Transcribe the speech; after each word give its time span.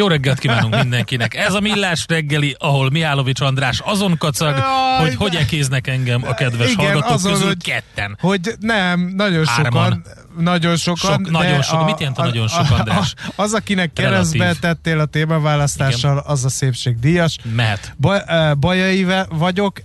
Jó 0.00 0.06
reggelt 0.06 0.38
kívánunk 0.38 0.76
mindenkinek! 0.76 1.34
Ez 1.34 1.54
a 1.54 1.60
Millás 1.60 2.04
reggeli, 2.08 2.56
ahol 2.58 2.90
Miálovics 2.90 3.40
András 3.40 3.80
azon 3.84 4.18
kacag, 4.18 4.56
Jaj, 4.56 5.00
hogy 5.00 5.14
hogy 5.14 5.34
ekéznek 5.34 5.86
engem 5.86 6.22
a 6.26 6.34
kedves 6.34 6.70
igen, 6.70 6.84
hallgatók 6.84 7.10
azon, 7.10 7.32
közül 7.32 7.46
hogy, 7.46 7.62
ketten. 7.62 8.16
Hogy 8.20 8.54
nem, 8.60 9.12
nagyon 9.16 9.46
Hárman. 9.46 9.82
sokan, 9.82 10.04
nagyon 10.38 10.76
sokan. 10.76 11.10
Sok, 11.10 11.30
nagyon 11.30 11.62
sok. 11.62 11.80
A, 11.80 11.84
Mit 11.84 11.98
jelent 11.98 12.18
a, 12.18 12.22
a 12.22 12.24
nagyon 12.24 12.48
sok, 12.48 12.70
András? 12.70 13.14
A, 13.16 13.42
az, 13.42 13.52
akinek 13.52 13.92
keresztbe 13.92 14.54
tettél 14.60 14.98
a 14.98 15.04
témaválasztással, 15.04 16.12
igen. 16.12 16.24
az 16.26 16.44
a 16.44 16.48
szépségdíjas. 16.48 17.36
Mehet. 17.54 17.94
Ba, 17.96 18.20
bajai 18.54 19.06
vagyok, 19.28 19.80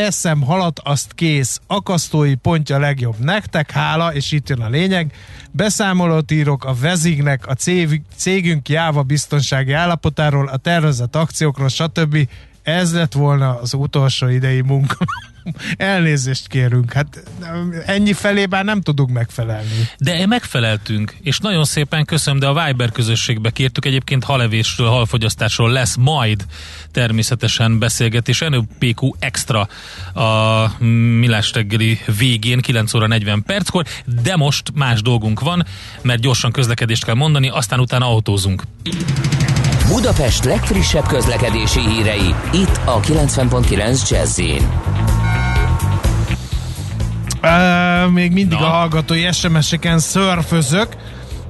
eszem 0.00 0.42
halat, 0.42 0.80
azt 0.84 1.12
kész. 1.12 1.60
Akasztói 1.66 2.34
pontja 2.34 2.78
legjobb 2.78 3.18
nektek, 3.18 3.70
hála, 3.70 4.14
és 4.14 4.32
itt 4.32 4.48
jön 4.48 4.60
a 4.60 4.68
lényeg. 4.68 5.12
Beszámolót 5.50 6.30
írok 6.30 6.64
a 6.64 6.74
vezignek, 6.74 7.46
a 7.46 7.54
cégünk 8.16 8.68
jáva 8.68 9.02
biztonsági 9.02 9.72
állapotáról, 9.72 10.48
a 10.48 10.56
tervezett 10.56 11.16
akciókról, 11.16 11.68
stb. 11.68 12.28
Ez 12.62 12.94
lett 12.94 13.12
volna 13.12 13.60
az 13.60 13.74
utolsó 13.74 14.28
idei 14.28 14.60
munka. 14.60 14.96
Elnézést 15.76 16.46
kérünk, 16.46 16.92
hát 16.92 17.22
ennyi 17.86 18.12
felé 18.12 18.46
már 18.46 18.64
nem 18.64 18.80
tudunk 18.80 19.10
megfelelni. 19.10 19.88
De 19.98 20.26
megfeleltünk, 20.26 21.16
és 21.22 21.38
nagyon 21.38 21.64
szépen 21.64 22.04
köszönöm, 22.04 22.40
de 22.40 22.46
a 22.46 22.64
Viber 22.64 22.90
közösségbe 22.90 23.50
kértük, 23.50 23.84
egyébként 23.84 24.24
halevésről, 24.24 24.88
halfogyasztásról 24.88 25.70
lesz 25.70 25.96
majd 25.96 26.44
természetesen 26.90 27.78
beszélgetés, 27.78 28.38
NOPQ 28.38 29.10
Extra 29.18 29.68
a 30.14 30.84
Millás 31.18 31.52
reggeli 31.52 31.98
végén, 32.18 32.60
9 32.60 32.94
óra 32.94 33.06
40 33.06 33.42
perckor, 33.42 33.84
de 34.22 34.36
most 34.36 34.72
más 34.74 35.02
dolgunk 35.02 35.40
van, 35.40 35.66
mert 36.02 36.20
gyorsan 36.20 36.52
közlekedést 36.52 37.04
kell 37.04 37.14
mondani, 37.14 37.48
aztán 37.48 37.80
utána 37.80 38.06
autózunk. 38.06 38.62
Budapest 39.88 40.44
legfrissebb 40.44 41.06
közlekedési 41.06 41.80
hírei, 41.80 42.34
itt 42.52 42.80
a 42.84 43.00
90.9 43.00 44.10
jazz 44.10 44.40
Uh, 47.42 48.10
még 48.10 48.32
mindig 48.32 48.58
Na. 48.58 48.66
a 48.66 48.68
hallgatói 48.68 49.32
SMS-eken 49.32 49.98
szörfözök. 49.98 50.88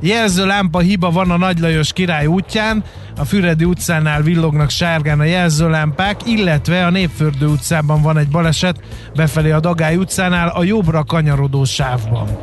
Jelző 0.00 0.47
lámpa 0.47 0.78
hiba 0.78 1.11
van 1.11 1.31
a 1.31 1.37
Nagy 1.37 1.59
Lajos 1.59 1.92
király 1.92 2.27
útján, 2.27 2.84
a 3.17 3.25
Füredi 3.25 3.64
utcánál 3.64 4.22
villognak 4.22 4.70
sárgán 4.70 5.20
a 5.20 5.25
jelzőlámpák, 5.25 6.20
illetve 6.27 6.87
a 6.87 6.91
Népfürdő 6.91 7.47
utcában 7.47 8.03
van 8.03 8.19
egy 8.19 8.28
baleset, 8.28 8.81
befelé 9.15 9.50
a 9.50 9.61
Dagály 9.61 9.97
utcánál, 9.97 10.48
a 10.48 10.62
jobbra 10.62 11.05
kanyarodó 11.05 11.65
sávban. 11.65 12.39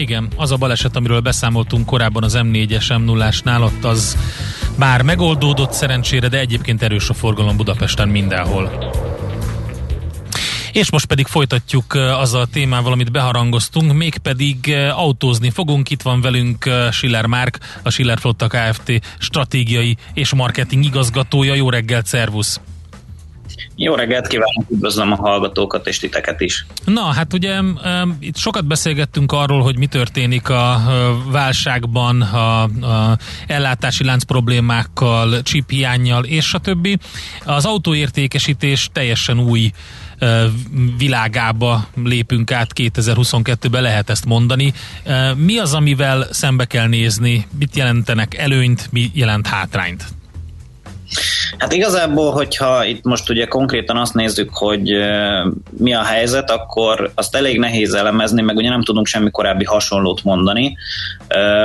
Igen, 0.00 0.28
az 0.36 0.52
a 0.52 0.56
baleset, 0.56 0.96
amiről 0.96 1.20
beszámoltunk 1.20 1.86
korábban 1.86 2.22
az 2.22 2.38
M4-es 2.38 2.84
M0-ásnál, 2.88 3.62
ott 3.62 3.84
az 3.84 4.16
már 4.76 5.02
megoldódott 5.02 5.72
szerencsére, 5.72 6.28
de 6.28 6.38
egyébként 6.38 6.82
erős 6.82 7.08
a 7.08 7.14
forgalom 7.14 7.56
Budapesten 7.56 8.08
mindenhol. 8.08 8.92
És 10.72 10.90
most 10.90 11.06
pedig 11.06 11.26
folytatjuk 11.26 11.94
az 11.94 12.34
a 12.34 12.46
témával, 12.52 12.92
amit 12.92 13.12
beharangoztunk, 13.12 13.92
mégpedig 13.92 14.74
autózni 14.94 15.50
fogunk. 15.50 15.90
Itt 15.90 16.02
van 16.02 16.20
velünk 16.20 16.70
Schiller 16.90 17.26
Márk, 17.26 17.58
a 17.82 17.90
Schiller 17.90 18.18
Flotta 18.18 18.46
Kft. 18.46 19.00
stratégiai 19.18 19.96
és 20.14 20.34
marketing 20.34 20.84
igazgatója. 20.84 21.54
Jó 21.54 21.70
reggelt, 21.70 22.06
szervusz! 22.06 22.60
Jó 23.80 23.94
reggelt 23.94 24.26
kívánok, 24.26 24.64
üdvözlöm 24.70 25.12
a 25.12 25.16
hallgatókat 25.16 25.86
és 25.86 25.98
titeket 25.98 26.40
is. 26.40 26.66
Na, 26.84 27.02
hát 27.02 27.32
ugye 27.32 27.60
itt 28.20 28.36
sokat 28.36 28.66
beszélgettünk 28.66 29.32
arról, 29.32 29.62
hogy 29.62 29.78
mi 29.78 29.86
történik 29.86 30.48
a 30.48 30.82
válságban, 31.30 32.20
a, 32.22 32.62
a 32.62 33.18
ellátási 33.46 34.04
lánc 34.04 34.22
problémákkal, 34.22 35.42
chip 35.42 35.70
hiányjal 35.70 36.24
és 36.24 36.54
a 36.54 36.58
többi. 36.58 36.98
Az 37.44 37.64
autóértékesítés 37.64 38.88
teljesen 38.92 39.40
új 39.40 39.70
világába 40.98 41.86
lépünk 42.04 42.52
át 42.52 42.70
2022-ben, 42.74 43.82
lehet 43.82 44.10
ezt 44.10 44.24
mondani. 44.24 44.72
Mi 45.34 45.58
az, 45.58 45.74
amivel 45.74 46.26
szembe 46.30 46.64
kell 46.64 46.86
nézni? 46.86 47.46
Mit 47.58 47.76
jelentenek 47.76 48.34
előnyt, 48.34 48.88
mi 48.92 49.10
jelent 49.14 49.46
hátrányt? 49.46 50.17
Hát 51.58 51.72
igazából, 51.72 52.32
hogyha 52.32 52.84
itt 52.84 53.04
most 53.04 53.30
ugye 53.30 53.44
konkrétan 53.44 53.96
azt 53.96 54.14
nézzük, 54.14 54.50
hogy 54.52 54.90
mi 55.78 55.94
a 55.94 56.02
helyzet, 56.02 56.50
akkor 56.50 57.12
azt 57.14 57.36
elég 57.36 57.58
nehéz 57.58 57.94
elemezni, 57.94 58.42
meg 58.42 58.56
ugye 58.56 58.68
nem 58.68 58.82
tudunk 58.82 59.06
semmi 59.06 59.30
korábbi 59.30 59.64
hasonlót 59.64 60.24
mondani, 60.24 60.76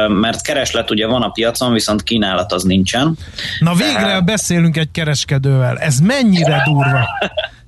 mert 0.07 0.41
kereslet 0.41 0.91
ugye 0.91 1.07
van 1.07 1.21
a 1.21 1.29
piacon, 1.29 1.73
viszont 1.73 2.03
kínálat 2.03 2.51
az 2.51 2.63
nincsen. 2.63 3.17
Na 3.59 3.73
végre 3.73 4.01
Tehát... 4.01 4.25
beszélünk 4.25 4.77
egy 4.77 4.91
kereskedővel, 4.91 5.77
ez 5.77 5.99
mennyire 5.99 6.61
durva! 6.65 7.07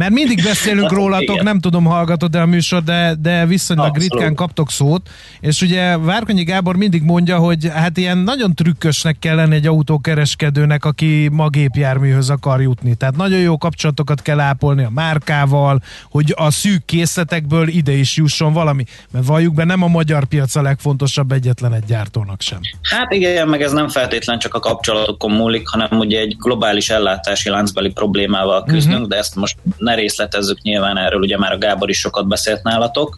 Mert 0.00 0.12
mindig 0.12 0.42
beszélünk 0.42 0.92
rólatok, 0.92 1.42
nem 1.42 1.60
tudom, 1.60 1.84
hallgatod 1.84 2.34
el 2.34 2.42
a 2.42 2.46
műsor, 2.46 2.82
de, 2.82 3.14
de 3.20 3.46
viszonylag 3.46 3.86
Abszolút. 3.86 4.12
ritkán 4.12 4.34
kaptok 4.34 4.70
szót, 4.70 5.08
és 5.40 5.62
ugye 5.62 5.98
Várkonyi 5.98 6.42
Gábor 6.42 6.76
mindig 6.76 7.02
mondja, 7.02 7.38
hogy 7.38 7.70
hát 7.74 7.96
ilyen 7.96 8.18
nagyon 8.18 8.54
trükkösnek 8.54 9.18
kell 9.18 9.36
lenni 9.36 9.54
egy 9.54 9.66
autókereskedőnek, 9.66 10.84
aki 10.84 11.28
magépjárműhöz 11.32 12.30
akar 12.30 12.60
jutni. 12.60 12.94
Tehát 12.94 13.16
nagyon 13.16 13.38
jó 13.38 13.58
kapcsolatokat 13.58 14.22
kell 14.22 14.40
ápolni 14.40 14.84
a 14.84 14.90
márkával, 14.90 15.82
hogy 16.10 16.34
a 16.36 16.50
szűk 16.50 16.84
készletekből 16.84 17.68
ide 17.68 17.92
is 17.92 18.16
jusson 18.16 18.52
valami. 18.52 18.84
Mert 19.10 19.26
valljuk 19.26 19.54
be, 19.54 19.64
nem 19.64 19.82
a 19.82 19.88
magyar 19.88 20.24
piac 20.24 20.54
a 20.54 20.62
legfontosabb 20.62 21.32
egyetlen 21.32 21.74
egy 21.74 21.84
gyártónak 21.84 22.40
sem. 22.40 22.60
Hát 22.82 23.12
igen, 23.12 23.48
meg 23.48 23.62
ez 23.62 23.72
nem 23.72 23.88
feltétlen 23.88 24.38
csak 24.38 24.54
a 24.54 24.60
kapcsolatokon 24.60 25.30
múlik, 25.30 25.68
hanem 25.68 25.98
ugye 25.98 26.20
egy 26.20 26.36
globális 26.38 26.90
ellátási 26.90 27.48
láncbeli 27.48 27.92
problémával 27.92 28.64
küzdünk, 28.64 28.94
uh-huh. 28.94 29.08
de 29.08 29.16
ezt 29.16 29.34
most 29.34 29.56
ne 29.90 29.96
részletezzük 29.96 30.62
nyilván 30.62 30.98
erről, 30.98 31.20
ugye 31.20 31.38
már 31.38 31.52
a 31.52 31.58
Gábor 31.58 31.88
is 31.88 31.98
sokat 31.98 32.26
beszélt 32.26 32.62
nálatok. 32.62 33.16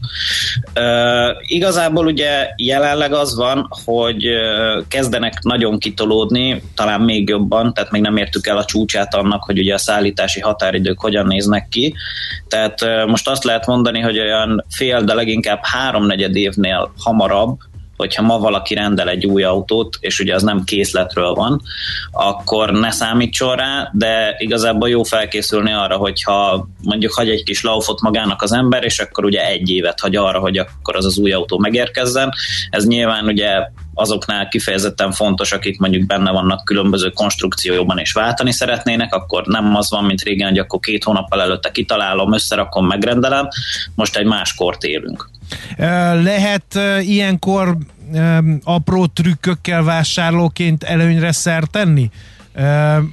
Igazából 1.40 2.06
ugye 2.06 2.48
jelenleg 2.56 3.12
az 3.12 3.36
van, 3.36 3.66
hogy 3.84 4.24
kezdenek 4.88 5.42
nagyon 5.42 5.78
kitolódni, 5.78 6.62
talán 6.74 7.00
még 7.00 7.28
jobban, 7.28 7.74
tehát 7.74 7.90
még 7.90 8.02
nem 8.02 8.16
értük 8.16 8.46
el 8.46 8.56
a 8.56 8.64
csúcsát 8.64 9.14
annak, 9.14 9.44
hogy 9.44 9.58
ugye 9.58 9.74
a 9.74 9.78
szállítási 9.78 10.40
határidők 10.40 11.00
hogyan 11.00 11.26
néznek 11.26 11.68
ki. 11.68 11.94
Tehát 12.48 13.06
most 13.06 13.28
azt 13.28 13.44
lehet 13.44 13.66
mondani, 13.66 14.00
hogy 14.00 14.18
olyan 14.18 14.64
fél, 14.70 15.02
de 15.02 15.14
leginkább 15.14 15.60
háromnegyed 15.62 16.36
évnél 16.36 16.92
hamarabb 16.98 17.58
hogyha 17.96 18.22
ma 18.22 18.38
valaki 18.38 18.74
rendel 18.74 19.08
egy 19.08 19.26
új 19.26 19.42
autót, 19.42 19.96
és 20.00 20.18
ugye 20.18 20.34
az 20.34 20.42
nem 20.42 20.64
készletről 20.64 21.32
van, 21.32 21.62
akkor 22.10 22.70
ne 22.70 22.90
számítson 22.90 23.56
rá, 23.56 23.90
de 23.92 24.34
igazából 24.38 24.88
jó 24.88 25.02
felkészülni 25.02 25.72
arra, 25.72 25.96
hogyha 25.96 26.68
mondjuk 26.82 27.12
hagy 27.12 27.28
egy 27.28 27.42
kis 27.42 27.62
laufot 27.62 28.00
magának 28.00 28.42
az 28.42 28.52
ember, 28.52 28.84
és 28.84 28.98
akkor 28.98 29.24
ugye 29.24 29.46
egy 29.46 29.70
évet 29.70 30.00
hagy 30.00 30.16
arra, 30.16 30.38
hogy 30.38 30.58
akkor 30.58 30.96
az 30.96 31.04
az 31.04 31.18
új 31.18 31.32
autó 31.32 31.58
megérkezzen. 31.58 32.32
Ez 32.70 32.86
nyilván 32.86 33.26
ugye 33.26 33.50
azoknál 33.94 34.48
kifejezetten 34.48 35.12
fontos, 35.12 35.52
akik 35.52 35.78
mondjuk 35.78 36.06
benne 36.06 36.30
vannak 36.30 36.64
különböző 36.64 37.10
konstrukcióban 37.10 37.98
és 37.98 38.12
váltani 38.12 38.52
szeretnének, 38.52 39.14
akkor 39.14 39.46
nem 39.46 39.76
az 39.76 39.90
van, 39.90 40.04
mint 40.04 40.22
régen, 40.22 40.48
hogy 40.48 40.58
akkor 40.58 40.80
két 40.80 41.04
hónappal 41.04 41.42
előtte 41.42 41.70
kitalálom, 41.70 42.32
összerakom, 42.32 42.86
megrendelem. 42.86 43.48
Most 43.94 44.16
egy 44.16 44.26
más 44.26 44.54
kort 44.54 44.82
élünk. 44.82 45.30
Lehet 46.22 46.78
ilyenkor 47.00 47.76
apró 48.62 49.06
trükkökkel 49.06 49.82
vásárlóként 49.82 50.82
előnyre 50.82 51.32
szer 51.32 51.64
tenni? 51.64 52.10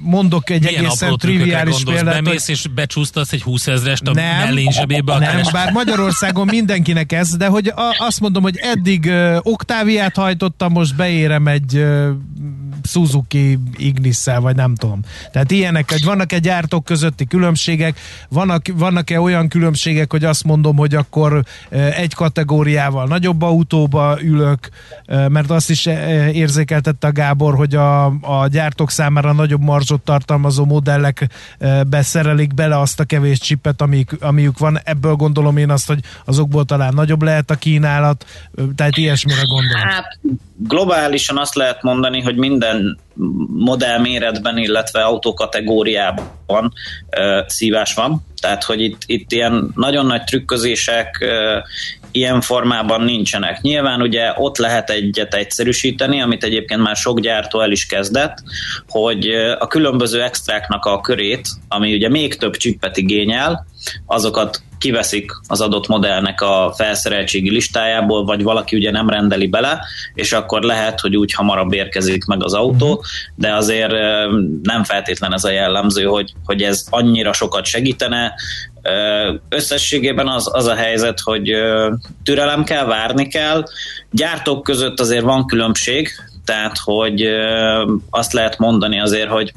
Mondok 0.00 0.50
egy 0.50 0.62
Milyen 0.62 0.84
egészen 0.84 1.16
triviális 1.16 1.82
példát. 1.84 2.22
Bemész 2.22 2.48
és 2.48 2.66
becsúsztasz 2.74 3.32
egy 3.32 3.42
20 3.42 3.66
ezrest 3.66 4.02
a 4.02 4.12
mellén 4.12 4.70
zsebébe 4.70 5.12
a 5.12 5.18
Nem, 5.18 5.30
keres... 5.30 5.50
bár 5.50 5.72
Magyarországon 5.72 6.46
mindenkinek 6.46 7.12
ez, 7.12 7.36
de 7.36 7.46
hogy 7.46 7.68
a, 7.68 7.96
azt 7.98 8.20
mondom, 8.20 8.42
hogy 8.42 8.56
eddig 8.56 9.04
uh, 9.04 9.36
Oktáviát 9.42 10.16
hajtottam, 10.16 10.72
most 10.72 10.96
beérem 10.96 11.46
egy 11.46 11.76
uh, 11.76 12.08
Suzuki 12.84 13.58
Ignis-szel, 13.76 14.40
vagy 14.40 14.56
nem 14.56 14.74
tudom. 14.74 15.00
Tehát 15.32 15.50
ilyenek, 15.50 15.90
hogy 15.90 16.04
vannak-e 16.04 16.38
gyártók 16.38 16.84
közötti 16.84 17.26
különbségek, 17.26 17.98
vannak, 18.28 18.62
vannak-e 18.74 19.20
olyan 19.20 19.48
különbségek, 19.48 20.10
hogy 20.10 20.24
azt 20.24 20.44
mondom, 20.44 20.76
hogy 20.76 20.94
akkor 20.94 21.44
egy 21.96 22.14
kategóriával 22.14 23.06
nagyobb 23.06 23.42
autóba 23.42 24.18
ülök, 24.22 24.68
mert 25.06 25.50
azt 25.50 25.70
is 25.70 25.86
érzékeltette 26.32 27.06
a 27.06 27.12
Gábor, 27.12 27.54
hogy 27.54 27.74
a, 27.74 28.04
a 28.06 28.46
gyártók 28.50 28.90
számára 28.90 29.32
nagyobb 29.32 29.62
marzsot 29.62 30.00
tartalmazó 30.00 30.64
modellekbe 30.64 32.02
szerelik 32.02 32.54
bele 32.54 32.78
azt 32.78 33.00
a 33.00 33.04
kevés 33.04 33.38
csipet, 33.38 33.80
amik, 33.80 34.16
amiük 34.20 34.58
van. 34.58 34.80
Ebből 34.84 35.14
gondolom 35.14 35.56
én 35.56 35.70
azt, 35.70 35.86
hogy 35.86 36.00
azokból 36.24 36.64
talán 36.64 36.94
nagyobb 36.94 37.22
lehet 37.22 37.50
a 37.50 37.54
kínálat, 37.54 38.26
tehát 38.74 38.96
ilyesmire 38.96 39.42
gondolom. 39.42 39.88
Hát 39.88 40.18
globálisan 40.56 41.38
azt 41.38 41.54
lehet 41.54 41.82
mondani, 41.82 42.20
hogy 42.20 42.36
minden 42.36 42.69
méretben, 44.02 44.58
illetve 44.58 45.02
autókategóriában 45.02 46.72
uh, 47.16 47.46
szívás 47.46 47.94
van. 47.94 48.26
Tehát, 48.40 48.64
hogy 48.64 48.80
itt, 48.80 49.02
itt 49.06 49.32
ilyen 49.32 49.72
nagyon 49.74 50.06
nagy 50.06 50.24
trükközések 50.24 51.24
ilyen 52.10 52.40
formában 52.40 53.02
nincsenek. 53.02 53.60
Nyilván 53.60 54.02
ugye 54.02 54.32
ott 54.36 54.56
lehet 54.56 54.90
egyet 54.90 55.34
egyszerűsíteni, 55.34 56.20
amit 56.20 56.44
egyébként 56.44 56.82
már 56.82 56.96
sok 56.96 57.20
gyártó 57.20 57.60
el 57.60 57.70
is 57.70 57.86
kezdett, 57.86 58.38
hogy 58.88 59.28
a 59.58 59.66
különböző 59.66 60.22
extráknak 60.22 60.84
a 60.84 61.00
körét, 61.00 61.48
ami 61.68 61.94
ugye 61.94 62.08
még 62.08 62.36
több 62.36 62.56
csippet 62.56 62.96
igényel, 62.96 63.66
azokat 64.06 64.62
kiveszik 64.80 65.32
az 65.46 65.60
adott 65.60 65.86
modellnek 65.86 66.40
a 66.40 66.72
felszereltségi 66.76 67.50
listájából, 67.50 68.24
vagy 68.24 68.42
valaki 68.42 68.76
ugye 68.76 68.90
nem 68.90 69.08
rendeli 69.08 69.46
bele, 69.46 69.84
és 70.14 70.32
akkor 70.32 70.62
lehet, 70.62 71.00
hogy 71.00 71.16
úgy 71.16 71.32
hamarabb 71.32 71.72
érkezik 71.72 72.24
meg 72.24 72.44
az 72.44 72.54
autó, 72.54 72.86
uh-huh. 72.86 73.04
de 73.34 73.54
azért 73.54 73.92
nem 74.62 74.84
feltétlen 74.84 75.32
ez 75.32 75.44
a 75.44 75.50
jellemző, 75.50 76.04
hogy, 76.04 76.32
hogy 76.44 76.62
ez 76.62 76.84
annyira 76.90 77.32
sokat 77.32 77.64
segítene. 77.64 78.34
Összességében 79.48 80.28
az, 80.28 80.50
az 80.52 80.66
a 80.66 80.74
helyzet, 80.74 81.20
hogy 81.20 81.52
türelem 82.22 82.64
kell, 82.64 82.84
várni 82.84 83.28
kell. 83.28 83.64
Gyártók 84.10 84.62
között 84.62 85.00
azért 85.00 85.24
van 85.24 85.46
különbség, 85.46 86.10
tehát 86.44 86.78
hogy 86.84 87.28
azt 88.10 88.32
lehet 88.32 88.58
mondani 88.58 89.00
azért, 89.00 89.30
hogy 89.30 89.52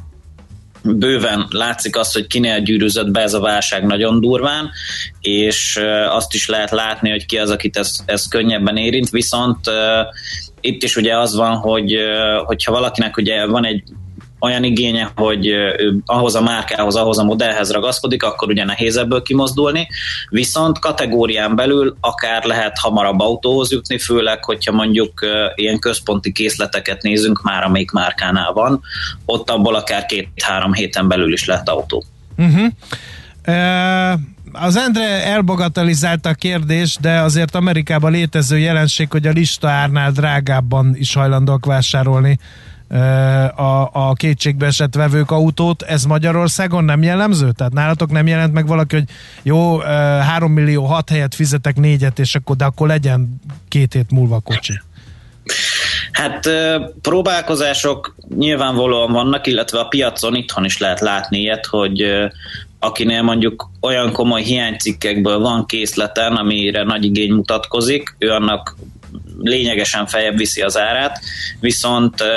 bőven 0.83 1.47
látszik 1.49 1.97
azt, 1.97 2.13
hogy 2.13 2.27
kinél 2.27 2.59
gyűrűzött 2.59 3.11
be 3.11 3.21
ez 3.21 3.33
a 3.33 3.39
válság 3.39 3.85
nagyon 3.85 4.19
durván, 4.21 4.69
és 5.19 5.79
azt 6.09 6.33
is 6.33 6.47
lehet 6.47 6.71
látni, 6.71 7.09
hogy 7.09 7.25
ki 7.25 7.37
az, 7.37 7.49
akit 7.49 7.77
ez, 7.77 7.95
ez 8.05 8.27
könnyebben 8.27 8.77
érint, 8.77 9.09
viszont 9.09 9.59
itt 10.61 10.83
is 10.83 10.95
ugye 10.95 11.17
az 11.17 11.35
van, 11.35 11.55
hogy 11.55 11.95
hogyha 12.45 12.71
valakinek 12.71 13.17
ugye 13.17 13.45
van 13.45 13.65
egy 13.65 13.83
olyan 14.43 14.63
igénye, 14.63 15.11
hogy 15.15 15.47
ő 15.47 16.01
ahhoz 16.05 16.35
a 16.35 16.41
márkához, 16.41 16.95
ahhoz 16.95 17.17
a 17.17 17.23
modellhez 17.23 17.71
ragaszkodik, 17.71 18.23
akkor 18.23 18.49
ugye 18.49 18.65
nehéz 18.65 18.97
ebből 18.97 19.21
kimozdulni, 19.21 19.87
viszont 20.29 20.79
kategórián 20.79 21.55
belül 21.55 21.97
akár 21.99 22.43
lehet 22.43 22.77
hamarabb 22.79 23.19
autóhoz 23.19 23.71
jutni, 23.71 23.97
főleg, 23.97 24.43
hogyha 24.43 24.71
mondjuk 24.71 25.25
ilyen 25.55 25.79
központi 25.79 26.31
készleteket 26.31 27.01
nézünk 27.01 27.41
már, 27.41 27.63
amelyik 27.63 27.91
márkánál 27.91 28.51
van, 28.51 28.81
ott 29.25 29.49
abból 29.49 29.75
akár 29.75 30.05
két-három 30.05 30.73
héten 30.73 31.07
belül 31.07 31.33
is 31.33 31.45
lehet 31.45 31.69
autó. 31.69 32.03
Uh-huh. 32.37 32.67
Uh 33.47 34.19
az 34.55 34.75
Endre 34.75 35.25
elbagatelizálta 35.25 36.29
a 36.29 36.33
kérdést, 36.33 36.99
de 36.99 37.19
azért 37.19 37.55
Amerikában 37.55 38.11
létező 38.11 38.57
jelenség, 38.57 39.11
hogy 39.11 39.27
a 39.27 39.31
lista 39.31 39.69
árnál 39.69 40.11
drágábban 40.11 40.95
is 40.95 41.13
hajlandók 41.13 41.65
vásárolni 41.65 42.39
a, 43.55 43.89
a 43.93 44.13
kétségbe 44.13 44.65
esett 44.65 44.95
vevők 44.95 45.31
autót, 45.31 45.81
ez 45.81 46.03
Magyarországon 46.03 46.83
nem 46.83 47.03
jellemző? 47.03 47.51
Tehát 47.51 47.73
nálatok 47.73 48.11
nem 48.11 48.27
jelent 48.27 48.53
meg 48.53 48.67
valaki, 48.67 48.95
hogy 48.95 49.05
jó, 49.43 49.77
3 49.77 50.51
millió 50.51 50.85
6 50.85 51.09
helyet 51.09 51.35
fizetek 51.35 51.75
négyet, 51.75 52.19
és 52.19 52.35
akkor, 52.35 52.55
de 52.55 52.65
akkor 52.65 52.87
legyen 52.87 53.41
két 53.67 53.93
hét 53.93 54.11
múlva 54.11 54.39
kocsi. 54.39 54.73
Hát 56.11 56.49
próbálkozások 57.01 58.15
nyilvánvalóan 58.37 59.11
vannak, 59.11 59.47
illetve 59.47 59.79
a 59.79 59.87
piacon 59.87 60.35
itthon 60.35 60.65
is 60.65 60.77
lehet 60.77 60.99
látni 60.99 61.39
ilyet, 61.39 61.65
hogy 61.65 62.05
akinél 62.79 63.21
mondjuk 63.21 63.69
olyan 63.81 64.11
komoly 64.11 64.41
hiánycikkekből 64.41 65.39
van 65.39 65.65
készleten, 65.65 66.35
amire 66.35 66.83
nagy 66.83 67.05
igény 67.05 67.33
mutatkozik, 67.33 68.15
ő 68.17 68.29
annak 68.29 68.75
lényegesen 69.39 70.05
feljebb 70.05 70.37
viszi 70.37 70.61
az 70.61 70.77
árát, 70.77 71.19
viszont 71.59 72.21
uh, 72.21 72.27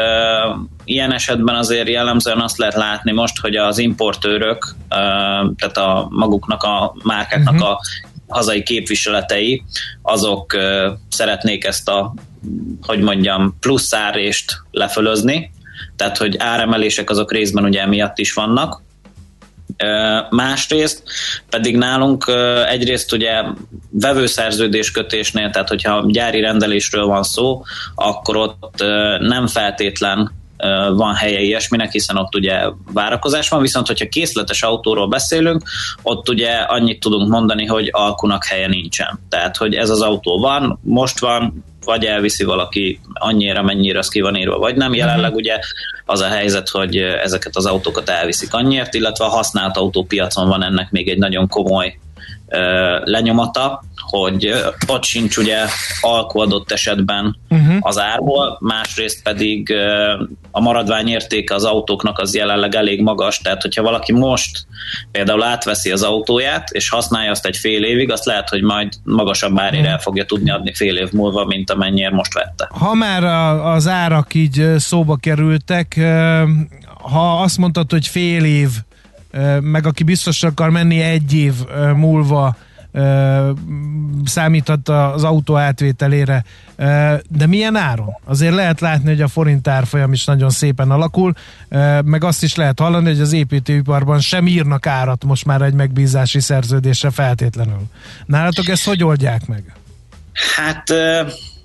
ilyen 0.85 1.13
esetben 1.13 1.55
azért 1.55 1.89
jellemzően 1.89 2.41
azt 2.41 2.59
lehet 2.59 2.75
látni 2.75 3.13
most, 3.13 3.39
hogy 3.39 3.57
az 3.57 3.79
importőrök, 3.79 4.75
tehát 5.57 5.77
a 5.77 6.07
maguknak 6.11 6.63
a 6.63 6.95
márkáknak 7.03 7.55
uh-huh. 7.55 7.69
a 7.69 7.81
hazai 8.29 8.63
képviseletei, 8.63 9.63
azok 10.03 10.57
szeretnék 11.11 11.65
ezt 11.65 11.89
a, 11.89 12.15
hogy 12.83 13.01
mondjam, 13.01 13.57
plusz 13.61 13.93
árést 13.93 14.53
lefölözni, 14.71 15.51
tehát 15.97 16.17
hogy 16.17 16.37
áremelések 16.39 17.11
azok 17.11 17.33
részben 17.33 17.65
ugye 17.65 17.81
emiatt 17.81 18.19
is 18.19 18.33
vannak, 18.33 18.83
Másrészt 20.31 21.03
pedig 21.51 21.77
nálunk 21.77 22.25
egyrészt 22.69 23.13
ugye 23.13 23.43
vevőszerződés 23.91 24.91
kötésnél, 24.91 25.51
tehát 25.51 25.69
hogyha 25.69 26.05
gyári 26.07 26.41
rendelésről 26.41 27.07
van 27.07 27.23
szó, 27.23 27.63
akkor 27.95 28.37
ott 28.37 28.85
nem 29.19 29.47
feltétlen 29.47 30.36
van 30.95 31.15
helye 31.15 31.41
ilyesminek, 31.41 31.93
hiszen 31.93 32.17
ott 32.17 32.35
ugye 32.35 32.69
várakozás 32.93 33.49
van, 33.49 33.61
viszont 33.61 33.87
hogyha 33.87 34.09
készletes 34.09 34.63
autóról 34.63 35.09
beszélünk, 35.09 35.63
ott 36.03 36.29
ugye 36.29 36.51
annyit 36.51 37.01
tudunk 37.01 37.29
mondani, 37.29 37.67
hogy 37.67 37.89
alkunak 37.93 38.45
helye 38.45 38.67
nincsen. 38.67 39.21
Tehát, 39.29 39.57
hogy 39.57 39.75
ez 39.75 39.91
az 39.91 40.01
autó 40.01 40.39
van, 40.39 40.79
most 40.83 41.19
van, 41.19 41.65
vagy 41.85 42.05
elviszi 42.05 42.45
valaki 42.45 43.01
annyira, 43.13 43.63
mennyire 43.63 43.99
az 43.99 44.09
ki 44.09 44.21
van 44.21 44.37
írva, 44.37 44.59
vagy 44.59 44.77
nem. 44.77 44.95
Jelenleg 44.95 45.31
mhm. 45.31 45.39
ugye 45.39 45.59
az 46.05 46.21
a 46.21 46.29
helyzet, 46.29 46.69
hogy 46.69 46.97
ezeket 46.97 47.57
az 47.57 47.67
autókat 47.67 48.09
elviszik 48.09 48.55
annyiért, 48.55 48.95
illetve 48.95 49.25
a 49.25 49.29
használt 49.29 49.77
autópiacon 49.77 50.49
van 50.49 50.63
ennek 50.63 50.91
még 50.91 51.09
egy 51.09 51.19
nagyon 51.19 51.49
komoly 51.49 51.99
lenyomata, 53.05 53.83
hogy 53.97 54.53
ott 54.87 55.05
sincs 55.05 55.37
ugye 55.37 55.59
alkú 56.01 56.41
adott 56.41 56.73
esetben 56.73 57.37
uh-huh. 57.49 57.77
az 57.81 57.99
árból, 57.99 58.59
másrészt 58.61 59.23
pedig 59.23 59.75
a 60.51 60.61
maradvány 60.61 61.09
értéke 61.09 61.55
az 61.55 61.65
autóknak 61.65 62.19
az 62.19 62.35
jelenleg 62.35 62.75
elég 62.75 63.03
magas, 63.03 63.39
tehát 63.39 63.63
hogyha 63.63 63.83
valaki 63.83 64.13
most 64.13 64.67
például 65.11 65.43
átveszi 65.43 65.91
az 65.91 66.03
autóját, 66.03 66.71
és 66.71 66.89
használja 66.89 67.31
azt 67.31 67.47
egy 67.47 67.57
fél 67.57 67.85
évig, 67.85 68.11
azt 68.11 68.25
lehet, 68.25 68.49
hogy 68.49 68.63
majd 68.63 68.93
magasabb 69.05 69.59
árére 69.59 69.77
uh-huh. 69.77 69.93
el 69.93 69.99
fogja 69.99 70.25
tudni 70.25 70.51
adni 70.51 70.75
fél 70.75 70.97
év 70.97 71.13
múlva, 71.13 71.45
mint 71.45 71.71
amennyire 71.71 72.11
most 72.11 72.35
vette. 72.35 72.69
Ha 72.71 72.95
már 72.95 73.25
az 73.65 73.89
árak 73.89 74.35
így 74.35 74.75
szóba 74.77 75.17
kerültek, 75.17 76.01
ha 77.13 77.41
azt 77.43 77.59
mondtad, 77.59 77.91
hogy 77.91 78.07
fél 78.07 78.45
év 78.45 78.69
meg 79.61 79.87
aki 79.87 80.05
biztos 80.05 80.43
akar 80.43 80.71
menni 80.71 81.01
egy 81.01 81.35
év 81.35 81.55
múlva 81.95 82.57
számíthat 84.25 84.89
az 84.89 85.25
autó 85.25 85.57
átvételére, 85.57 86.45
de 87.29 87.47
milyen 87.47 87.77
áron? 87.77 88.17
Azért 88.25 88.55
lehet 88.55 88.81
látni, 88.81 89.09
hogy 89.09 89.21
a 89.21 89.29
forint 89.29 89.69
árfolyam 89.69 90.13
is 90.13 90.25
nagyon 90.25 90.51
szépen 90.51 90.91
alakul, 90.91 91.33
meg 92.05 92.25
azt 92.25 92.43
is 92.43 92.55
lehet 92.55 92.79
hallani, 92.79 93.09
hogy 93.09 93.21
az 93.21 93.33
építőiparban 93.33 94.21
sem 94.21 94.47
írnak 94.47 94.87
árat 94.87 95.25
most 95.25 95.45
már 95.45 95.63
egy 95.63 95.75
megbízási 95.75 96.41
szerződésre 96.41 97.11
feltétlenül. 97.11 97.81
Nálatok 98.27 98.69
ezt 98.69 98.87
hogy 98.87 99.05
oldják 99.05 99.47
meg? 99.47 99.73
Hát 100.57 100.85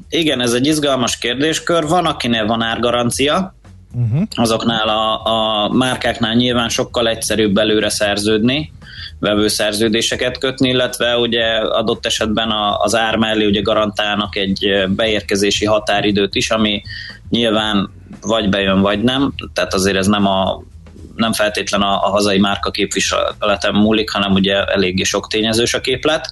igen, 0.10 0.42
ez 0.42 0.54
egy 0.54 0.68
izgalmas 0.68 1.18
kérdéskör. 1.18 1.88
Van, 1.88 2.06
akinél 2.06 2.46
van 2.46 2.62
árgarancia, 2.62 3.56
uh-huh. 3.94 4.22
azoknál 4.36 4.88
a, 4.88 5.26
a 5.26 5.70
márkáknál 5.70 6.34
nyilván 6.34 6.70
sokkal 6.70 7.08
egyszerűbb 7.08 7.58
előre 7.58 7.90
szerződni, 7.90 8.72
vevőszerződéseket 9.20 10.38
kötni, 10.38 10.70
illetve 10.70 11.18
ugye 11.18 11.46
adott 11.56 12.06
esetben 12.06 12.52
az 12.78 12.96
ár 12.96 13.16
mellé 13.16 13.46
ugye 13.46 13.62
garantálnak 13.62 14.36
egy 14.36 14.86
beérkezési 14.88 15.66
határidőt 15.66 16.36
is, 16.36 16.50
ami 16.50 16.82
nyilván 17.30 17.90
vagy 18.22 18.50
bejön, 18.50 18.82
vagy 18.82 19.04
nem, 19.04 19.34
tehát 19.54 19.74
azért 19.74 19.98
ez 19.98 20.08
nem 20.08 20.26
a 20.26 20.64
nem 21.16 21.34
feltétlen 21.34 21.82
a, 21.82 22.06
a 22.06 22.10
hazai 22.10 22.40
márka 22.40 22.72
képviseletem 22.72 23.76
múlik, 23.76 24.10
hanem 24.10 24.32
ugye 24.32 24.64
eléggé 24.64 25.04
sok 25.04 25.28
tényezős 25.28 25.74
a 25.74 25.82
képlet. 25.82 26.30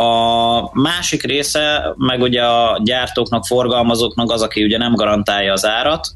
A 0.00 0.80
másik 0.80 1.22
része, 1.22 1.94
meg 1.96 2.20
ugye 2.20 2.42
a 2.42 2.80
gyártóknak, 2.84 3.46
forgalmazóknak 3.46 4.30
az, 4.30 4.42
aki 4.42 4.64
ugye 4.64 4.78
nem 4.78 4.94
garantálja 4.94 5.52
az 5.52 5.66
árat, 5.66 6.08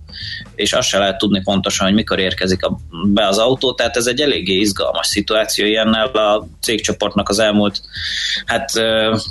és 0.55 0.73
azt 0.73 0.89
se 0.89 0.99
lehet 0.99 1.19
tudni 1.19 1.41
pontosan, 1.43 1.87
hogy 1.87 1.95
mikor 1.95 2.19
érkezik 2.19 2.65
a, 2.65 2.79
be 3.07 3.27
az 3.27 3.39
autó, 3.39 3.73
tehát 3.73 3.97
ez 3.97 4.07
egy 4.07 4.21
eléggé 4.21 4.55
izgalmas 4.55 5.07
szituáció, 5.07 5.67
ilyennel 5.67 6.07
a 6.07 6.47
cégcsoportnak 6.61 7.29
az 7.29 7.39
elmúlt 7.39 7.81
hát 8.47 8.73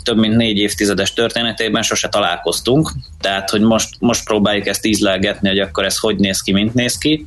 több 0.03 0.17
mint 0.17 0.35
négy 0.35 0.57
évtizedes 0.57 1.13
történetében 1.13 1.81
sose 1.81 2.07
találkoztunk, 2.07 2.91
tehát 3.19 3.49
hogy 3.49 3.61
most, 3.61 3.89
most 3.99 4.25
próbáljuk 4.25 4.67
ezt 4.67 4.85
ízlelgetni, 4.85 5.47
hogy 5.47 5.59
akkor 5.59 5.85
ez 5.85 5.97
hogy 5.97 6.15
néz 6.15 6.41
ki, 6.41 6.51
mint 6.51 6.73
néz 6.73 6.97
ki. 6.97 7.25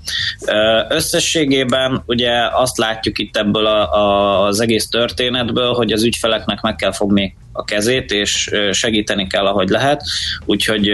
Összességében 0.88 2.02
ugye 2.06 2.32
azt 2.52 2.78
látjuk 2.78 3.18
itt 3.18 3.36
ebből 3.36 3.66
a, 3.66 3.92
a, 3.92 4.46
az 4.46 4.60
egész 4.60 4.88
történetből, 4.88 5.72
hogy 5.72 5.92
az 5.92 6.04
ügyfeleknek 6.04 6.60
meg 6.60 6.76
kell 6.76 6.92
fogni 6.92 7.13
a 7.56 7.64
kezét, 7.64 8.10
és 8.10 8.50
segíteni 8.70 9.26
kell, 9.26 9.46
ahogy 9.46 9.68
lehet. 9.68 10.02
Úgyhogy 10.44 10.90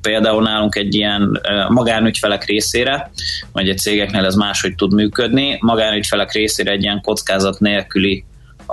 például 0.00 0.42
nálunk 0.42 0.74
egy 0.74 0.94
ilyen 0.94 1.40
magánügyfelek 1.68 2.44
részére, 2.44 3.10
vagy 3.52 3.68
egy 3.68 3.78
cégeknél 3.78 4.24
ez 4.24 4.34
máshogy 4.34 4.74
tud 4.74 4.94
működni, 4.94 5.58
magánügyfelek 5.60 6.32
részére 6.32 6.70
egy 6.70 6.82
ilyen 6.82 7.00
kockázat 7.00 7.60
nélküli 7.60 8.24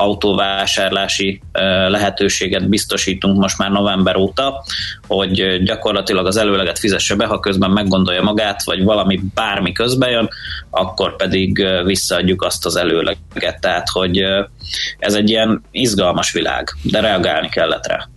autóvásárlási 0.02 1.42
lehetőséget 1.88 2.70
biztosítunk 2.70 3.38
most 3.38 3.58
már 3.58 3.72
november 3.72 4.16
óta, 4.16 4.64
hogy 5.08 5.64
gyakorlatilag 5.64 6.26
az 6.26 6.38
előleget 6.38 6.80
fizesse 6.80 7.16
be, 7.16 7.26
ha 7.26 7.40
közben 7.40 7.72
meggondolja 7.72 8.22
magát, 8.22 8.64
vagy 8.64 8.84
valami 8.84 9.20
bármi 9.34 9.72
közben 9.72 10.10
jön, 10.10 10.30
akkor 10.70 11.16
pedig 11.16 11.66
visszaadjuk 11.86 12.44
azt 12.44 12.66
az 12.66 12.76
előleget. 12.76 13.60
Tehát, 13.60 13.90
hogy 13.90 14.24
ez 15.00 15.14
egy 15.14 15.30
ilyen 15.30 15.64
izgalmas 15.72 16.32
világ, 16.32 16.70
de 16.84 17.00
reagálni 17.00 17.50
kellett 17.50 17.88
rá. 17.88 18.08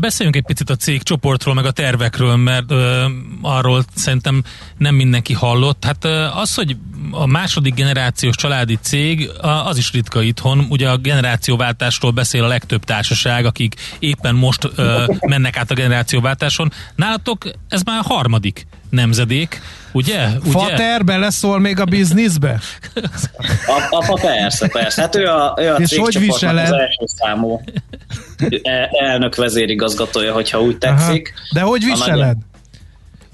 Beszéljünk 0.00 0.36
egy 0.36 0.44
picit 0.46 0.70
a 0.70 0.76
cég 0.76 1.02
csoportról, 1.02 1.54
meg 1.54 1.64
a 1.64 1.70
tervekről, 1.70 2.36
mert 2.36 2.70
ö, 2.70 3.06
arról 3.42 3.84
szerintem 3.94 4.42
nem 4.78 4.94
mindenki 4.94 5.32
hallott. 5.32 5.84
Hát 5.84 6.04
ö, 6.04 6.24
az, 6.24 6.54
hogy 6.54 6.76
a 7.10 7.26
második 7.26 7.74
generációs 7.74 8.36
családi 8.36 8.78
cég, 8.82 9.30
az 9.40 9.76
is 9.76 9.92
ritka 9.92 10.22
itthon. 10.22 10.66
Ugye 10.70 10.90
a 10.90 10.96
generációváltásról 10.96 12.10
beszél 12.10 12.44
a 12.44 12.48
legtöbb 12.48 12.84
társaság, 12.84 13.44
akik 13.44 13.74
éppen 13.98 14.34
most 14.34 14.70
ö, 14.74 15.14
mennek 15.20 15.56
át 15.56 15.70
a 15.70 15.74
generációváltáson. 15.74 16.72
Nálatok 16.94 17.50
ez 17.68 17.82
már 17.82 17.98
a 17.98 18.14
harmadik 18.14 18.66
nemzedék, 18.90 19.60
ugye? 19.92 20.26
ugye? 20.40 20.50
Fater 20.50 21.04
beleszól 21.04 21.60
még 21.60 21.80
a 21.80 21.84
bizniszbe? 21.84 22.60
Apa 23.90 24.18
persze, 24.20 24.68
persze. 24.68 25.00
Hát 25.00 25.16
ő 25.16 25.26
a, 25.26 25.56
ő 25.60 25.72
a 25.72 25.76
És 25.76 25.96
hogy 25.96 26.18
viseled? 26.18 26.64
az 26.64 26.72
első 26.72 27.04
számú 27.06 27.60
e, 28.62 28.90
elnök 29.04 29.34
vezérigazgatója, 29.34 30.32
hogyha 30.32 30.60
úgy 30.60 30.78
tetszik. 30.78 31.34
Aha. 31.36 31.48
De 31.52 31.60
hogy 31.60 31.84
viseled? 31.84 32.36
Nagy... 32.36 32.36